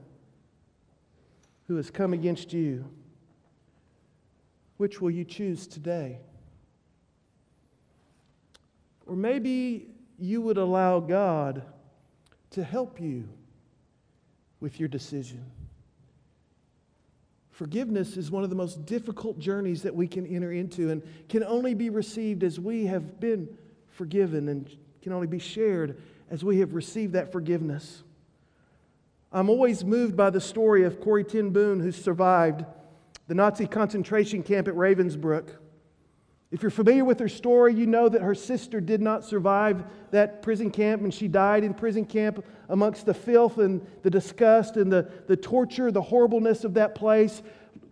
who 1.67 1.77
has 1.77 1.91
come 1.91 2.13
against 2.13 2.53
you. 2.53 2.85
Which 4.79 5.01
will 5.01 5.11
you 5.11 5.25
choose 5.25 5.67
today? 5.67 6.19
Or 9.07 9.17
maybe 9.17 9.89
you 10.19 10.41
would 10.41 10.57
allow 10.57 11.01
God 11.01 11.63
to 12.51 12.65
help 12.65 13.01
you 13.01 13.29
with 14.61 14.81
your 14.81 14.89
decision. 14.89 15.45
Forgiveness 17.59 18.17
is 18.17 18.31
one 18.31 18.45
of 18.45 18.51
the 18.51 18.57
most 18.57 18.87
difficult 18.87 19.41
journeys 19.41 19.83
that 19.83 19.93
we 19.93 20.07
can 20.07 20.25
enter 20.25 20.53
into 20.53 20.91
and 20.91 21.03
can 21.29 21.43
only 21.43 21.75
be 21.75 21.91
received 21.91 22.45
as 22.45 22.61
we 22.61 22.87
have 22.87 23.19
been 23.19 23.49
forgiven 23.91 24.49
and 24.49 24.71
can 25.03 25.13
only 25.13 25.27
be 25.27 25.41
shared 25.41 26.01
as 26.31 26.45
we 26.45 26.61
have 26.61 26.75
received 26.75 27.15
that 27.15 27.33
forgiveness. 27.33 28.05
I'm 29.33 29.51
always 29.51 29.85
moved 29.85 30.17
by 30.17 30.31
the 30.31 30.41
story 30.41 30.85
of 30.85 31.01
Corrie 31.01 31.25
ten 31.25 31.51
Boom, 31.51 31.81
who 31.81 31.91
survived 31.91 32.65
the 33.27 33.35
Nazi 33.35 33.67
concentration 33.67 34.45
camp 34.45 34.69
at 34.69 34.75
Ravensbrück. 34.75 35.49
If 36.51 36.63
you're 36.63 36.71
familiar 36.71 37.05
with 37.05 37.21
her 37.21 37.29
story, 37.29 37.75
you 37.75 37.87
know 37.87 38.09
that 38.09 38.23
her 38.23 38.35
sister 38.35 38.81
did 38.81 39.03
not 39.03 39.25
survive 39.25 39.85
that 40.13 40.41
prison 40.41 40.71
camp 40.71 41.03
and 41.03 41.13
she 41.13 41.29
died 41.29 41.63
in 41.63 41.75
prison 41.75 42.07
camp 42.07 42.43
amongst 42.71 43.05
the 43.05 43.13
filth 43.13 43.59
and 43.59 43.87
the 44.03 44.09
disgust 44.09 44.77
and 44.77 44.91
the, 44.91 45.11
the 45.27 45.37
torture, 45.37 45.91
the 45.91 46.01
horribleness 46.01 46.65
of 46.65 46.75
that 46.75 46.95
place. 46.95 47.43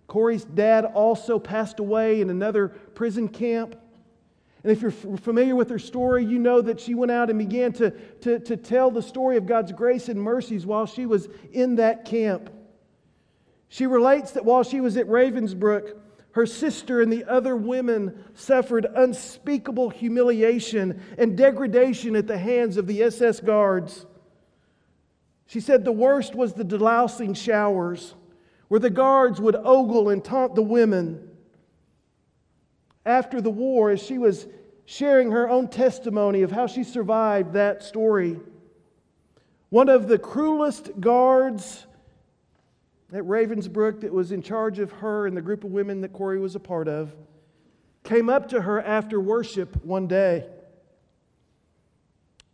Corrie's 0.06 0.44
dad 0.44 0.86
also 0.86 1.38
passed 1.38 1.80
away 1.80 2.22
in 2.22 2.30
another 2.30 2.68
prison 2.68 3.28
camp. 3.28 3.76
And 4.62 4.72
if 4.72 4.80
you're 4.80 4.90
familiar 4.90 5.54
with 5.54 5.68
her 5.68 5.78
story, 5.78 6.24
you 6.24 6.38
know 6.38 6.62
that 6.62 6.80
she 6.80 6.94
went 6.94 7.12
out 7.12 7.28
and 7.28 7.38
began 7.38 7.72
to, 7.74 7.90
to, 7.90 8.38
to 8.40 8.56
tell 8.56 8.90
the 8.90 9.02
story 9.02 9.36
of 9.36 9.46
God's 9.46 9.70
grace 9.70 10.08
and 10.08 10.20
mercies 10.20 10.64
while 10.64 10.86
she 10.86 11.04
was 11.04 11.28
in 11.52 11.76
that 11.76 12.06
camp. 12.06 12.50
She 13.68 13.86
relates 13.86 14.32
that 14.32 14.44
while 14.44 14.62
she 14.62 14.80
was 14.80 14.96
at 14.96 15.06
Ravensbrück, 15.06 15.94
her 16.36 16.44
sister 16.44 17.00
and 17.00 17.10
the 17.10 17.24
other 17.24 17.56
women 17.56 18.22
suffered 18.34 18.86
unspeakable 18.94 19.88
humiliation 19.88 21.02
and 21.16 21.34
degradation 21.34 22.14
at 22.14 22.26
the 22.26 22.36
hands 22.36 22.76
of 22.76 22.86
the 22.86 23.02
SS 23.04 23.40
guards. 23.40 24.04
She 25.46 25.60
said 25.60 25.82
the 25.82 25.92
worst 25.92 26.34
was 26.34 26.52
the 26.52 26.62
delousing 26.62 27.34
showers, 27.34 28.14
where 28.68 28.78
the 28.78 28.90
guards 28.90 29.40
would 29.40 29.56
ogle 29.56 30.10
and 30.10 30.22
taunt 30.22 30.54
the 30.54 30.62
women 30.62 31.26
after 33.06 33.40
the 33.40 33.48
war 33.48 33.88
as 33.88 34.02
she 34.02 34.18
was 34.18 34.46
sharing 34.84 35.30
her 35.30 35.48
own 35.48 35.68
testimony 35.68 36.42
of 36.42 36.52
how 36.52 36.66
she 36.66 36.84
survived 36.84 37.54
that 37.54 37.82
story. 37.82 38.38
One 39.70 39.88
of 39.88 40.06
the 40.06 40.18
cruelest 40.18 41.00
guards 41.00 41.86
at 43.16 43.24
Ravensbrück 43.24 44.02
that 44.02 44.12
was 44.12 44.30
in 44.30 44.42
charge 44.42 44.78
of 44.78 44.92
her 44.92 45.26
and 45.26 45.34
the 45.34 45.40
group 45.40 45.64
of 45.64 45.70
women 45.70 46.02
that 46.02 46.12
Corrie 46.12 46.38
was 46.38 46.54
a 46.54 46.60
part 46.60 46.86
of 46.86 47.14
came 48.04 48.28
up 48.28 48.50
to 48.50 48.60
her 48.60 48.80
after 48.80 49.18
worship 49.18 49.82
one 49.84 50.06
day. 50.06 50.46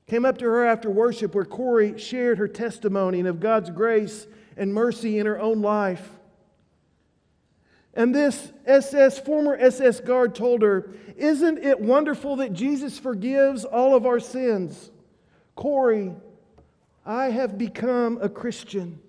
Came 0.07 0.25
up 0.25 0.39
to 0.39 0.45
her 0.45 0.65
after 0.65 0.89
worship 0.89 1.35
where 1.35 1.45
Corrie 1.45 1.99
shared 1.99 2.39
her 2.39 2.49
testimony 2.49 3.21
of 3.21 3.41
God's 3.41 3.71
grace 3.71 4.27
and 4.57 4.73
mercy 4.73 5.19
in 5.19 5.27
her 5.27 5.39
own 5.39 5.61
life. 5.61 6.09
And 7.95 8.15
this 8.15 8.53
SS, 8.65 9.19
former 9.19 9.57
SS 9.57 10.01
guard 10.01 10.35
told 10.35 10.63
her, 10.63 10.91
Isn't 11.17 11.59
it 11.59 11.81
wonderful 11.81 12.37
that 12.37 12.53
Jesus 12.53 12.99
forgives 12.99 13.65
all 13.65 13.95
of 13.95 14.07
our 14.07 14.21
sins? 14.21 14.91
Corrie, 15.57 16.13
I 17.05 17.27
have 17.27 17.59
become 17.59 18.19
a 18.23 18.29
Christian. 18.29 19.01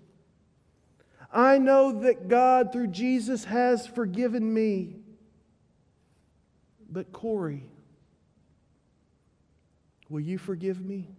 I 1.34 1.58
know 1.58 1.92
that 2.02 2.28
God, 2.28 2.72
through 2.72 2.88
Jesus, 2.88 3.46
has 3.46 3.88
forgiven 3.88 4.54
me. 4.54 4.98
But 6.92 7.12
Corrie, 7.12 7.66
will 10.10 10.20
you 10.20 10.38
forgive 10.38 10.80
me? 10.80 11.10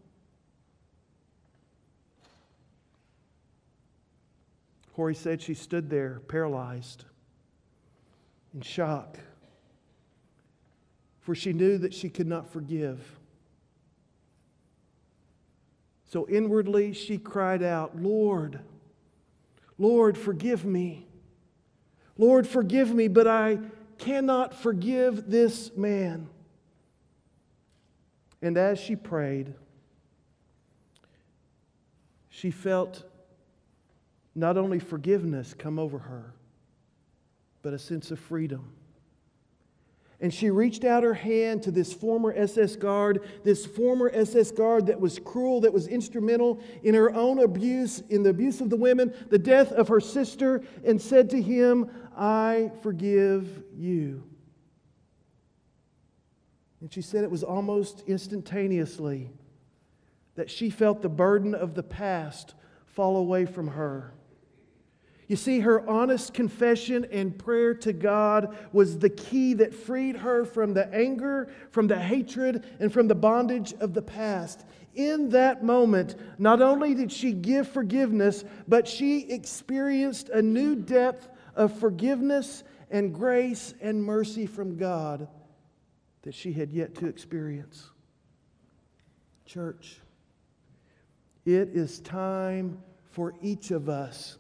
Corrie 4.95 5.17
said 5.17 5.43
she 5.43 5.55
stood 5.55 5.91
there 5.91 6.21
paralyzed 6.29 7.05
in 8.55 8.61
shock, 8.61 9.19
for 11.23 11.35
she 11.35 11.53
knew 11.53 11.77
that 11.79 11.93
she 11.93 12.09
could 12.09 12.29
not 12.29 12.53
forgive. 12.53 13.01
So 16.07 16.29
inwardly 16.29 16.93
she 16.93 17.19
cried 17.19 17.65
out, 17.65 18.01
Lord, 18.01 18.61
Lord, 19.79 20.17
forgive 20.17 20.65
me. 20.65 21.07
Lord, 22.17 22.47
forgive 22.47 22.95
me, 22.95 23.09
but 23.09 23.27
I 23.27 23.59
cannot 23.99 24.55
forgive 24.55 25.31
this 25.31 25.77
man. 25.77 26.29
And 28.41 28.57
as 28.57 28.79
she 28.79 28.95
prayed, 28.95 29.55
she 32.29 32.51
felt 32.51 33.05
not 34.35 34.57
only 34.57 34.79
forgiveness 34.79 35.55
come 35.55 35.79
over 35.79 35.99
her, 35.99 36.35
but 37.63 37.73
a 37.73 37.79
sense 37.79 38.11
of 38.11 38.19
freedom. 38.19 38.74
And 40.25 40.33
she 40.33 40.49
reached 40.49 40.85
out 40.85 41.03
her 41.03 41.13
hand 41.13 41.65
to 41.65 41.71
this 41.71 41.93
former 41.93 42.33
SS 42.35 42.77
guard, 42.77 43.29
this 43.43 43.67
former 43.67 44.11
SS 44.15 44.53
guard 44.53 44.87
that 44.87 44.99
was 44.99 45.19
cruel, 45.19 45.61
that 45.61 45.73
was 45.75 45.87
instrumental 45.87 46.63
in 46.83 46.95
her 46.95 47.13
own 47.13 47.41
abuse, 47.41 48.03
in 48.09 48.23
the 48.23 48.31
abuse 48.31 48.63
of 48.63 48.71
the 48.71 48.77
women, 48.77 49.13
the 49.29 49.39
death 49.39 49.71
of 49.71 49.89
her 49.89 50.01
sister, 50.01 50.63
and 50.83 50.99
said 50.99 51.29
to 51.29 51.43
him, 51.43 51.91
I 52.17 52.73
forgive 52.83 53.65
you. 53.77 54.23
And 56.81 56.91
she 56.91 57.03
said 57.03 57.23
it 57.23 57.31
was 57.31 57.45
almost 57.45 58.03
instantaneously 58.07 59.31
that 60.37 60.49
she 60.49 60.71
felt 60.71 61.03
the 61.03 61.11
burden 61.11 61.55
of 61.55 61.75
the 61.75 61.83
past 61.83 62.55
fall 62.87 63.19
away 63.19 63.45
from 63.45 63.69
her. 63.69 64.15
You 65.27 65.37
see, 65.37 65.61
her 65.61 65.89
honest 65.89 66.35
confession 66.35 67.07
and 67.11 67.37
prayer 67.39 67.75
to 67.77 67.93
God 67.93 68.57
was 68.73 68.99
the 68.99 69.09
key 69.09 69.55
that 69.55 69.75
freed 69.75 70.17
her 70.17 70.45
from 70.45 70.75
the 70.75 70.93
anger, 70.93 71.49
from 71.71 71.87
the 71.87 71.99
hatred, 71.99 72.65
and 72.79 72.93
from 72.93 73.09
the 73.09 73.15
bondage 73.15 73.73
of 73.81 73.95
the 73.95 74.03
past. 74.03 74.67
In 74.95 75.31
that 75.31 75.65
moment, 75.65 76.17
not 76.39 76.61
only 76.61 76.95
did 76.95 77.11
she 77.11 77.33
give 77.33 77.67
forgiveness, 77.67 78.45
but 78.69 78.87
she 78.87 79.31
experienced 79.31 80.29
a 80.29 80.43
new 80.43 80.77
depth 80.77 81.29
of 81.57 81.79
forgiveness 81.79 82.63
and 82.91 83.15
grace 83.15 83.75
and 83.81 84.05
mercy 84.05 84.47
from 84.47 84.77
God 84.77 85.27
that 86.23 86.35
she 86.35 86.53
had 86.53 86.71
yet 86.71 86.95
to 86.97 87.07
experience. 87.07 87.91
Church, 89.47 90.01
it 91.45 91.71
is 91.71 92.01
time 92.01 92.79
for 93.11 93.35
each 93.43 93.71
of 93.71 93.89
us 93.89 94.39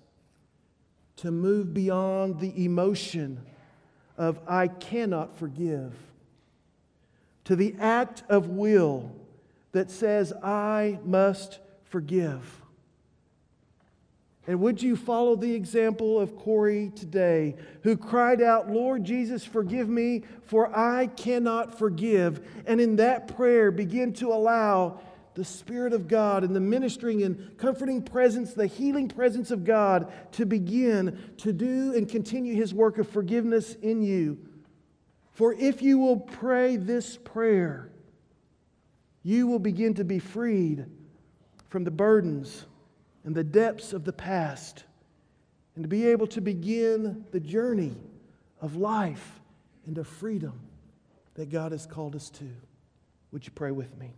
to 1.16 1.30
move 1.30 1.72
beyond 1.72 2.40
the 2.40 2.64
emotion 2.64 3.40
of 4.16 4.38
I 4.46 4.68
cannot 4.68 5.36
forgive 5.36 5.92
to 7.44 7.56
the 7.56 7.74
act 7.78 8.22
of 8.28 8.48
will 8.48 9.12
that 9.72 9.90
says 9.90 10.32
I 10.42 10.98
must 11.04 11.58
forgive. 11.84 12.62
And 14.46 14.60
would 14.60 14.82
you 14.82 14.94
follow 14.94 15.36
the 15.36 15.54
example 15.54 16.20
of 16.20 16.36
Corrie 16.36 16.92
today, 16.94 17.56
who 17.82 17.96
cried 17.96 18.42
out, 18.42 18.70
Lord 18.70 19.04
Jesus, 19.04 19.44
forgive 19.44 19.88
me, 19.88 20.22
for 20.42 20.76
I 20.76 21.06
cannot 21.06 21.78
forgive? 21.78 22.46
And 22.66 22.78
in 22.78 22.96
that 22.96 23.34
prayer, 23.36 23.70
begin 23.70 24.12
to 24.14 24.32
allow 24.32 25.00
the 25.34 25.44
Spirit 25.44 25.92
of 25.92 26.08
God 26.08 26.44
and 26.44 26.54
the 26.54 26.60
ministering 26.60 27.22
and 27.22 27.58
comforting 27.58 28.02
presence, 28.02 28.54
the 28.54 28.66
healing 28.66 29.08
presence 29.08 29.50
of 29.50 29.64
God 29.64 30.12
to 30.32 30.46
begin 30.46 31.18
to 31.38 31.52
do 31.52 31.94
and 31.94 32.08
continue 32.08 32.54
His 32.54 32.72
work 32.72 32.98
of 32.98 33.08
forgiveness 33.08 33.74
in 33.74 34.02
you. 34.02 34.38
For 35.32 35.52
if 35.52 35.82
you 35.82 35.98
will 35.98 36.18
pray 36.18 36.76
this 36.76 37.16
prayer, 37.16 37.90
you 39.24 39.48
will 39.48 39.58
begin 39.58 39.94
to 39.94 40.04
be 40.04 40.20
freed 40.20 40.86
from 41.68 41.82
the 41.82 41.90
burdens 41.90 42.66
and 43.24 43.34
the 43.34 43.42
depths 43.42 43.92
of 43.92 44.04
the 44.04 44.12
past 44.12 44.84
and 45.74 45.82
to 45.82 45.88
be 45.88 46.06
able 46.06 46.28
to 46.28 46.40
begin 46.40 47.24
the 47.32 47.40
journey 47.40 47.96
of 48.60 48.76
life 48.76 49.40
and 49.86 49.98
of 49.98 50.06
freedom 50.06 50.60
that 51.34 51.50
God 51.50 51.72
has 51.72 51.84
called 51.84 52.14
us 52.14 52.30
to. 52.30 52.48
Would 53.32 53.44
you 53.44 53.52
pray 53.52 53.72
with 53.72 53.98
me? 53.98 54.14